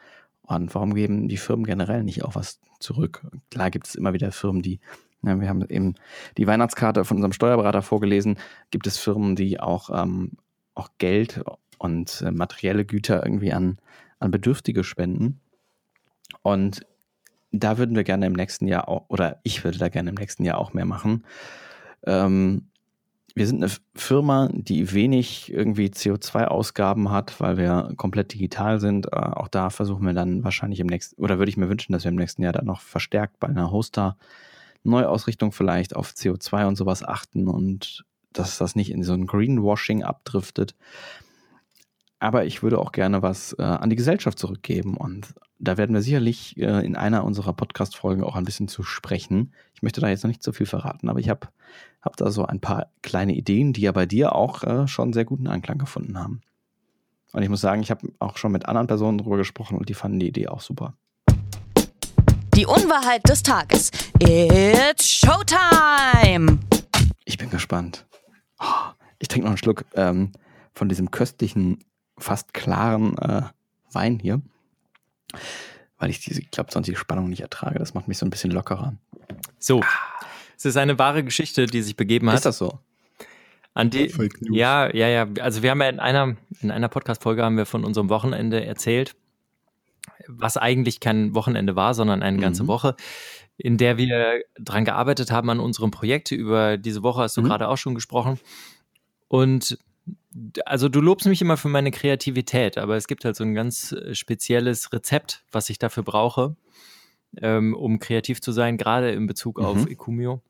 Und 0.48 0.74
warum 0.74 0.96
geben 0.96 1.28
die 1.28 1.38
Firmen 1.38 1.66
generell 1.66 2.04
nicht 2.04 2.24
auch 2.24 2.36
was 2.36 2.60
zurück? 2.80 3.28
Klar 3.52 3.70
gibt 3.70 3.88
es 3.88 3.96
immer 3.96 4.14
wieder 4.14 4.32
Firmen, 4.32 4.62
die, 4.62 4.80
ja, 5.22 5.40
wir 5.40 5.50
haben 5.50 5.64
eben 5.70 5.96
die 6.38 6.48
Weihnachtskarte 6.48 7.04
von 7.04 7.18
unserem 7.18 7.34
Steuerberater 7.34 7.82
vorgelesen, 7.82 8.40
gibt 8.72 8.88
es 8.88 8.98
Firmen, 8.98 9.36
die 9.36 9.60
auch, 9.60 9.90
ähm, 9.94 10.32
auch 10.74 10.90
Geld 10.98 11.44
und 11.78 12.22
äh, 12.22 12.32
materielle 12.32 12.86
Güter 12.86 13.24
irgendwie 13.26 13.52
an, 13.52 13.78
an 14.20 14.32
Bedürftige 14.32 14.86
spenden. 14.86 15.42
Und 16.44 16.86
da 17.52 17.78
würden 17.78 17.96
wir 17.96 18.06
gerne 18.06 18.26
im 18.26 18.34
nächsten 18.34 18.68
Jahr 18.68 18.88
auch, 18.88 19.06
oder 19.10 19.42
ich 19.44 19.66
würde 19.66 19.78
da 19.78 19.90
gerne 19.90 20.10
im 20.10 20.16
nächsten 20.16 20.46
Jahr 20.46 20.60
auch 20.60 20.74
mehr 20.74 20.86
machen. 20.86 21.26
Ähm, 22.06 22.70
wir 23.38 23.46
sind 23.46 23.64
eine 23.64 23.72
Firma, 23.94 24.50
die 24.52 24.94
wenig 24.94 25.54
irgendwie 25.54 25.90
CO2-Ausgaben 25.90 27.12
hat, 27.12 27.40
weil 27.40 27.58
wir 27.58 27.94
komplett 27.96 28.34
digital 28.34 28.80
sind. 28.80 29.06
Äh, 29.14 29.16
auch 29.16 29.48
da 29.48 29.70
versuchen 29.70 30.08
wir 30.08 30.14
dann 30.14 30.44
wahrscheinlich 30.44 30.80
im 30.80 30.88
nächsten, 30.88 31.22
oder 31.22 31.38
würde 31.38 31.50
ich 31.50 31.58
mir 31.58 31.70
wünschen, 31.70 31.94
dass 31.94 32.04
wir 32.04 32.10
im 32.10 32.16
nächsten 32.16 32.42
Jahr 32.42 32.54
dann 32.54 32.66
noch 32.66 32.82
verstärkt 32.82 33.40
bei 33.40 33.48
einer 33.48 33.70
Hoster-Neuausrichtung 33.70 35.52
vielleicht 35.52 35.96
auf 35.96 36.14
CO2 36.14 36.68
und 36.68 36.78
sowas 36.78 37.04
achten 37.04 37.48
und 37.48 38.06
dass 38.34 38.58
das 38.58 38.76
nicht 38.76 38.92
in 38.92 39.04
so 39.04 39.14
ein 39.14 39.28
Greenwashing 39.28 40.04
abdriftet. 40.04 40.76
Aber 42.20 42.46
ich 42.46 42.64
würde 42.64 42.80
auch 42.80 42.92
gerne 42.92 43.22
was 43.22 43.54
äh, 43.60 43.64
an 43.64 43.90
die 43.90 43.96
Gesellschaft 43.96 44.40
zurückgeben. 44.40 44.98
Und 44.98 45.36
da 45.60 45.78
werden 45.78 45.94
wir 45.94 46.02
sicherlich 46.02 46.58
äh, 46.58 46.86
in 46.86 46.96
einer 46.96 47.24
unserer 47.24 47.54
Podcast-Folgen 47.54 48.24
auch 48.24 48.36
ein 48.36 48.46
bisschen 48.46 48.68
zu 48.68 48.84
sprechen. 48.84 49.54
Ich 49.76 49.84
möchte 49.84 50.02
da 50.02 50.10
jetzt 50.10 50.24
noch 50.24 50.30
nicht 50.30 50.44
so 50.44 50.52
viel 50.52 50.66
verraten, 50.66 51.10
aber 51.10 51.20
ich 51.20 51.30
habe 51.30 51.48
hab 52.02 52.18
da 52.18 52.32
so 52.32 52.46
ein 52.46 52.60
paar 52.60 52.88
kleine 53.04 53.36
Ideen, 53.36 53.74
die 53.74 53.82
ja 53.82 53.92
bei 53.92 54.06
dir 54.06 54.34
auch 54.34 54.64
äh, 54.64 54.88
schon 54.88 55.14
sehr 55.14 55.26
guten 55.26 55.48
Anklang 55.48 55.78
gefunden 55.78 56.18
haben. 56.18 56.42
Und 57.34 57.44
ich 57.44 57.50
muss 57.50 57.62
sagen, 57.62 57.82
ich 57.82 57.92
habe 57.92 58.08
auch 58.20 58.38
schon 58.38 58.52
mit 58.52 58.68
anderen 58.68 58.88
Personen 58.88 59.18
darüber 59.18 59.38
gesprochen 59.38 59.78
und 59.78 59.90
die 59.90 59.94
fanden 59.94 60.20
die 60.20 60.28
Idee 60.28 60.48
auch 60.48 60.62
super. 60.62 60.94
Die 62.56 62.66
Unwahrheit 62.66 63.28
des 63.30 63.44
Tages. 63.44 63.92
It's 64.20 65.08
Showtime! 65.08 66.58
Ich 67.26 67.38
bin 67.38 67.52
gespannt. 67.52 68.08
Oh, 68.60 68.92
ich 69.20 69.28
trinke 69.28 69.46
noch 69.46 69.52
einen 69.52 69.58
Schluck 69.58 69.86
ähm, 69.94 70.32
von 70.74 70.90
diesem 70.90 71.12
köstlichen, 71.12 71.84
fast 72.18 72.54
klaren 72.54 73.18
äh, 73.18 73.44
Wein 73.92 74.20
hier, 74.20 74.42
weil 75.98 76.10
ich 76.10 76.20
diese, 76.20 76.42
ich 76.42 76.52
glaube, 76.52 76.72
sonst 76.72 76.88
die 76.88 76.96
Spannung 76.96 77.30
nicht 77.30 77.42
ertrage. 77.42 77.80
Das 77.80 77.94
macht 77.94 78.08
mich 78.08 78.18
so 78.18 78.26
ein 78.26 78.30
bisschen 78.30 78.52
lockerer. 78.52 78.96
So. 79.60 79.82
Es 80.58 80.66
ist 80.66 80.78
eine 80.78 80.98
wahre 80.98 81.24
Geschichte, 81.24 81.68
die 81.68 81.82
sich 81.82 81.96
begeben 81.96 82.30
hat. 82.30 82.36
Ist 82.38 82.46
das 82.46 82.58
so? 82.58 82.80
An 83.74 83.92
die, 83.92 84.12
ja, 84.50 84.94
ja, 84.94 85.08
ja. 85.08 85.28
Also 85.40 85.62
wir 85.62 85.70
haben 85.70 85.82
ja 85.82 85.90
in 85.90 86.00
einer, 86.00 86.36
in 86.62 86.72
einer 86.72 86.90
Podcast-Folge 86.90 87.44
haben 87.44 87.58
wir 87.58 87.68
von 87.68 87.86
unserem 87.86 88.10
Wochenende 88.10 88.66
erzählt, 88.66 89.16
was 90.28 90.58
eigentlich 90.58 91.00
kein 91.00 91.36
Wochenende 91.36 91.76
war, 91.76 91.94
sondern 91.94 92.24
eine 92.24 92.40
ganze 92.40 92.64
Mhm. 92.64 92.68
Woche, 92.68 92.96
in 93.56 93.78
der 93.78 93.98
wir 93.98 94.42
dran 94.60 94.84
gearbeitet 94.84 95.30
haben 95.32 95.50
an 95.52 95.60
unserem 95.60 95.92
Projekt. 95.92 96.32
Über 96.32 96.78
diese 96.78 97.04
Woche 97.04 97.22
hast 97.22 97.38
du 97.38 97.42
Mhm. 97.42 97.46
gerade 97.46 97.68
auch 97.68 97.78
schon 97.78 97.94
gesprochen. 97.94 98.40
Und 99.28 99.78
also 100.66 100.90
du 100.90 101.02
lobst 101.02 101.26
mich 101.28 101.42
immer 101.42 101.58
für 101.58 101.70
meine 101.70 101.92
Kreativität, 101.92 102.78
aber 102.78 102.96
es 102.96 103.08
gibt 103.08 103.26
halt 103.26 103.36
so 103.36 103.44
ein 103.44 103.54
ganz 103.54 103.92
äh, 103.92 104.14
spezielles 104.16 104.94
Rezept, 104.94 105.44
was 105.52 105.70
ich 105.70 105.80
dafür 105.80 106.04
brauche, 106.04 106.56
ähm, 107.42 107.74
um 107.76 108.00
kreativ 108.00 108.42
zu 108.42 108.52
sein, 108.52 108.78
gerade 108.78 109.12
in 109.12 109.28
Bezug 109.28 109.60
auf 109.60 109.78
Mhm. 109.86 109.88
Ekumio. 109.88 110.42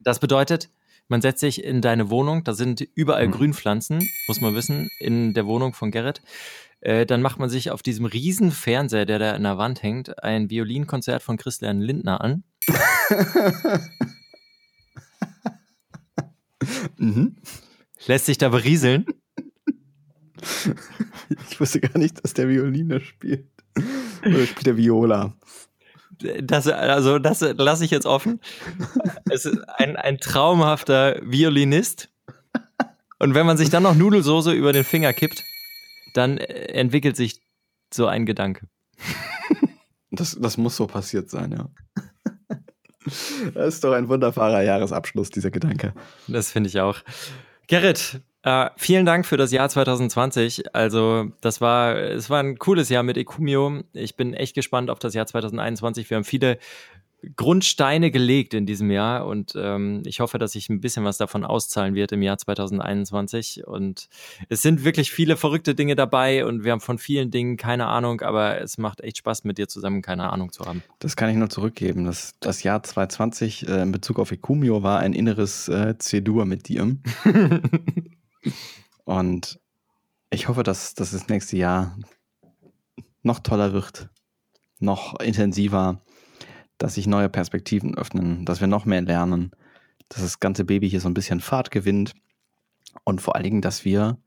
Das 0.00 0.18
bedeutet, 0.20 0.70
man 1.08 1.20
setzt 1.22 1.40
sich 1.40 1.64
in 1.64 1.80
deine 1.80 2.10
Wohnung, 2.10 2.44
da 2.44 2.52
sind 2.54 2.80
überall 2.94 3.28
Mhm. 3.28 3.32
Grünpflanzen, 3.32 4.08
muss 4.28 4.40
man 4.40 4.54
wissen, 4.54 4.88
in 5.00 5.34
der 5.34 5.46
Wohnung 5.46 5.72
von 5.74 5.90
Gerrit. 5.90 6.20
Äh, 6.80 7.06
dann 7.06 7.22
macht 7.22 7.38
man 7.40 7.48
sich 7.50 7.70
auf 7.72 7.82
diesem 7.82 8.04
riesen 8.06 8.52
Fernseher, 8.52 9.04
der 9.06 9.18
da 9.18 9.32
in 9.34 9.42
der 9.42 9.58
Wand 9.58 9.82
hängt, 9.82 10.22
ein 10.22 10.48
Violinkonzert 10.50 11.22
von 11.22 11.36
Christian 11.36 11.80
Lindner 11.80 12.20
an. 12.20 12.44
mhm. 16.96 17.36
Lässt 18.06 18.26
sich 18.26 18.38
da 18.38 18.48
berieseln. 18.48 19.06
Ich 21.50 21.60
wusste 21.60 21.80
gar 21.80 21.98
nicht, 21.98 22.24
dass 22.24 22.32
der 22.32 22.48
Violine 22.48 23.00
spielt. 23.00 23.48
Oder 24.24 24.46
spielt 24.46 24.66
der 24.66 24.76
Viola? 24.78 25.34
Das, 26.40 26.66
also 26.66 27.18
das 27.18 27.40
lasse 27.40 27.84
ich 27.84 27.90
jetzt 27.90 28.06
offen. 28.06 28.40
Es 29.28 29.44
ist 29.44 29.58
ein, 29.76 29.96
ein 29.96 30.18
traumhafter 30.18 31.20
Violinist. 31.22 32.08
Und 33.18 33.34
wenn 33.34 33.46
man 33.46 33.56
sich 33.56 33.68
dann 33.68 33.82
noch 33.82 33.94
Nudelsoße 33.94 34.52
über 34.52 34.72
den 34.72 34.84
Finger 34.84 35.12
kippt, 35.12 35.44
dann 36.14 36.38
äh, 36.38 36.44
entwickelt 36.72 37.16
sich 37.16 37.42
so 37.92 38.06
ein 38.06 38.26
Gedanke. 38.26 38.68
Das, 40.10 40.38
das 40.40 40.56
muss 40.56 40.76
so 40.76 40.86
passiert 40.86 41.30
sein, 41.30 41.52
ja. 41.52 41.68
Das 43.54 43.74
ist 43.74 43.84
doch 43.84 43.92
ein 43.92 44.08
wunderbarer 44.08 44.62
Jahresabschluss, 44.62 45.30
dieser 45.30 45.50
Gedanke. 45.50 45.94
Das 46.26 46.50
finde 46.50 46.68
ich 46.68 46.80
auch. 46.80 47.02
Gerrit, 47.68 48.22
äh, 48.44 48.70
vielen 48.76 49.04
Dank 49.04 49.26
für 49.26 49.36
das 49.36 49.52
Jahr 49.52 49.68
2020. 49.68 50.74
Also, 50.74 51.30
das 51.42 51.60
war, 51.60 51.96
es 51.96 52.30
war 52.30 52.40
ein 52.40 52.58
cooles 52.58 52.88
Jahr 52.88 53.02
mit 53.02 53.18
Ekumio. 53.18 53.82
Ich 53.92 54.16
bin 54.16 54.32
echt 54.32 54.54
gespannt 54.54 54.88
auf 54.88 54.98
das 54.98 55.12
Jahr 55.12 55.26
2021. 55.26 56.08
Wir 56.08 56.16
haben 56.16 56.24
viele 56.24 56.58
Grundsteine 57.34 58.12
gelegt 58.12 58.54
in 58.54 58.64
diesem 58.64 58.92
Jahr 58.92 59.26
und 59.26 59.54
ähm, 59.56 60.02
ich 60.06 60.20
hoffe, 60.20 60.38
dass 60.38 60.52
sich 60.52 60.68
ein 60.68 60.80
bisschen 60.80 61.04
was 61.04 61.18
davon 61.18 61.44
auszahlen 61.44 61.94
wird 61.94 62.12
im 62.12 62.22
Jahr 62.22 62.38
2021. 62.38 63.66
Und 63.66 64.08
es 64.48 64.62
sind 64.62 64.84
wirklich 64.84 65.10
viele 65.10 65.36
verrückte 65.36 65.74
Dinge 65.74 65.96
dabei 65.96 66.44
und 66.44 66.62
wir 66.62 66.70
haben 66.70 66.80
von 66.80 66.98
vielen 66.98 67.32
Dingen 67.32 67.56
keine 67.56 67.86
Ahnung, 67.86 68.20
aber 68.20 68.60
es 68.60 68.78
macht 68.78 69.00
echt 69.00 69.18
Spaß, 69.18 69.42
mit 69.44 69.58
dir 69.58 69.66
zusammen 69.66 70.00
keine 70.00 70.30
Ahnung 70.30 70.52
zu 70.52 70.64
haben. 70.64 70.84
Das 71.00 71.16
kann 71.16 71.28
ich 71.28 71.36
nur 71.36 71.50
zurückgeben. 71.50 72.04
Das, 72.04 72.34
das 72.38 72.62
Jahr 72.62 72.84
2020 72.84 73.68
äh, 73.68 73.82
in 73.82 73.90
Bezug 73.90 74.20
auf 74.20 74.30
Ekumio 74.30 74.84
war 74.84 75.00
ein 75.00 75.12
inneres 75.12 75.68
äh, 75.68 75.98
C-Dur 75.98 76.44
mit 76.44 76.68
dir. 76.68 76.96
Und 79.04 79.58
ich 80.30 80.46
hoffe, 80.46 80.62
dass, 80.62 80.94
dass 80.94 81.10
das 81.10 81.28
nächste 81.28 81.56
Jahr 81.56 81.96
noch 83.22 83.40
toller 83.40 83.72
wird, 83.72 84.08
noch 84.78 85.18
intensiver, 85.18 86.00
dass 86.78 86.94
sich 86.94 87.06
neue 87.06 87.28
Perspektiven 87.28 87.96
öffnen, 87.96 88.44
dass 88.44 88.60
wir 88.60 88.68
noch 88.68 88.84
mehr 88.84 89.02
lernen, 89.02 89.50
dass 90.08 90.22
das 90.22 90.40
ganze 90.40 90.64
Baby 90.64 90.88
hier 90.88 91.00
so 91.00 91.08
ein 91.08 91.14
bisschen 91.14 91.40
Fahrt 91.40 91.70
gewinnt 91.70 92.14
und 93.04 93.20
vor 93.20 93.34
allen 93.34 93.44
Dingen, 93.44 93.62
dass 93.62 93.84
wir 93.84 94.18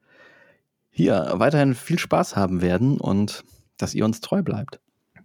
hier 0.90 1.32
weiterhin 1.36 1.74
viel 1.74 1.98
Spaß 1.98 2.36
haben 2.36 2.62
werden 2.62 3.00
und 3.00 3.44
dass 3.78 3.96
ihr 3.96 4.06
uns 4.06 4.22
treu 4.22 4.44
bleibt. 4.44 4.80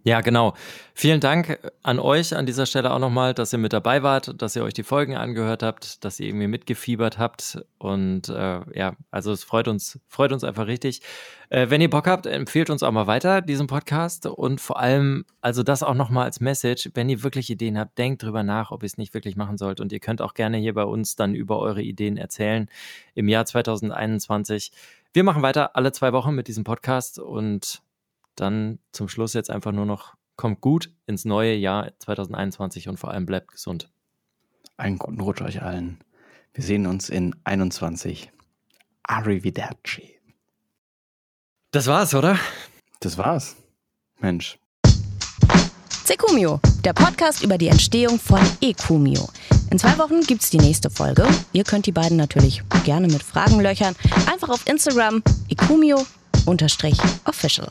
Ja, 0.07 0.21
genau. 0.21 0.53
Vielen 0.93 1.19
Dank 1.19 1.59
an 1.83 1.99
euch 1.99 2.33
an 2.33 2.45
dieser 2.45 2.65
Stelle 2.65 2.93
auch 2.93 2.99
nochmal, 2.99 3.33
dass 3.33 3.51
ihr 3.51 3.59
mit 3.59 3.73
dabei 3.73 4.03
wart, 4.03 4.41
dass 4.41 4.55
ihr 4.55 4.63
euch 4.63 4.73
die 4.73 4.83
Folgen 4.83 5.17
angehört 5.17 5.63
habt, 5.63 6.05
dass 6.05 6.17
ihr 6.21 6.27
irgendwie 6.27 6.47
mitgefiebert 6.47 7.17
habt. 7.17 7.59
Und 7.77 8.29
äh, 8.29 8.61
ja, 8.73 8.95
also 9.11 9.33
es 9.33 9.43
freut 9.43 9.67
uns, 9.67 9.99
freut 10.07 10.31
uns 10.31 10.45
einfach 10.45 10.65
richtig. 10.67 11.01
Äh, 11.49 11.69
wenn 11.71 11.81
ihr 11.81 11.89
Bock 11.89 12.07
habt, 12.07 12.25
empfehlt 12.25 12.69
uns 12.69 12.83
auch 12.83 12.91
mal 12.93 13.05
weiter, 13.05 13.41
diesen 13.41 13.67
Podcast. 13.67 14.27
Und 14.27 14.61
vor 14.61 14.79
allem, 14.79 15.25
also 15.41 15.61
das 15.61 15.83
auch 15.83 15.93
nochmal 15.93 16.23
als 16.23 16.39
Message, 16.39 16.89
wenn 16.93 17.09
ihr 17.09 17.21
wirklich 17.21 17.49
Ideen 17.49 17.77
habt, 17.77 17.97
denkt 17.97 18.23
drüber 18.23 18.43
nach, 18.43 18.71
ob 18.71 18.83
ihr 18.83 18.87
es 18.87 18.97
nicht 18.97 19.13
wirklich 19.13 19.35
machen 19.35 19.57
sollt. 19.57 19.81
Und 19.81 19.91
ihr 19.91 19.99
könnt 19.99 20.21
auch 20.21 20.35
gerne 20.35 20.55
hier 20.55 20.73
bei 20.73 20.85
uns 20.85 21.17
dann 21.17 21.35
über 21.35 21.59
eure 21.59 21.81
Ideen 21.81 22.15
erzählen 22.15 22.69
im 23.13 23.27
Jahr 23.27 23.45
2021. 23.45 24.71
Wir 25.11 25.25
machen 25.25 25.41
weiter 25.41 25.75
alle 25.75 25.91
zwei 25.91 26.13
Wochen 26.13 26.33
mit 26.33 26.47
diesem 26.47 26.63
Podcast 26.63 27.19
und 27.19 27.81
dann 28.39 28.79
zum 28.91 29.09
Schluss 29.09 29.33
jetzt 29.33 29.49
einfach 29.49 29.71
nur 29.71 29.85
noch, 29.85 30.15
kommt 30.35 30.61
gut 30.61 30.93
ins 31.05 31.25
neue 31.25 31.55
Jahr 31.55 31.91
2021 31.99 32.87
und 32.87 32.97
vor 32.97 33.11
allem 33.11 33.25
bleibt 33.25 33.51
gesund. 33.51 33.91
Einen 34.77 34.97
guten 34.97 35.19
Rutsch 35.19 35.41
euch 35.41 35.61
allen. 35.61 35.99
Wir 36.53 36.63
sehen 36.63 36.87
uns 36.87 37.09
in 37.09 37.35
21. 37.43 38.31
Arrivederci. 39.03 40.13
Das 41.71 41.87
war's, 41.87 42.13
oder? 42.13 42.39
Das 42.99 43.17
war's. 43.17 43.55
Mensch. 44.19 44.57
Sekumio, 46.05 46.61
der 46.85 46.93
Podcast 46.93 47.43
über 47.43 47.57
die 47.57 47.67
Entstehung 47.67 48.17
von 48.17 48.39
Ekumio. 48.61 49.27
In 49.71 49.77
zwei 49.77 49.97
Wochen 49.97 50.21
gibt's 50.21 50.49
die 50.49 50.57
nächste 50.57 50.89
Folge. 50.89 51.27
Ihr 51.51 51.65
könnt 51.65 51.85
die 51.85 51.91
beiden 51.91 52.15
natürlich 52.15 52.63
gerne 52.85 53.07
mit 53.07 53.21
Fragen 53.21 53.59
löchern. 53.59 53.95
Einfach 54.31 54.49
auf 54.49 54.65
Instagram 54.67 55.21
ekumio-official. 55.49 57.69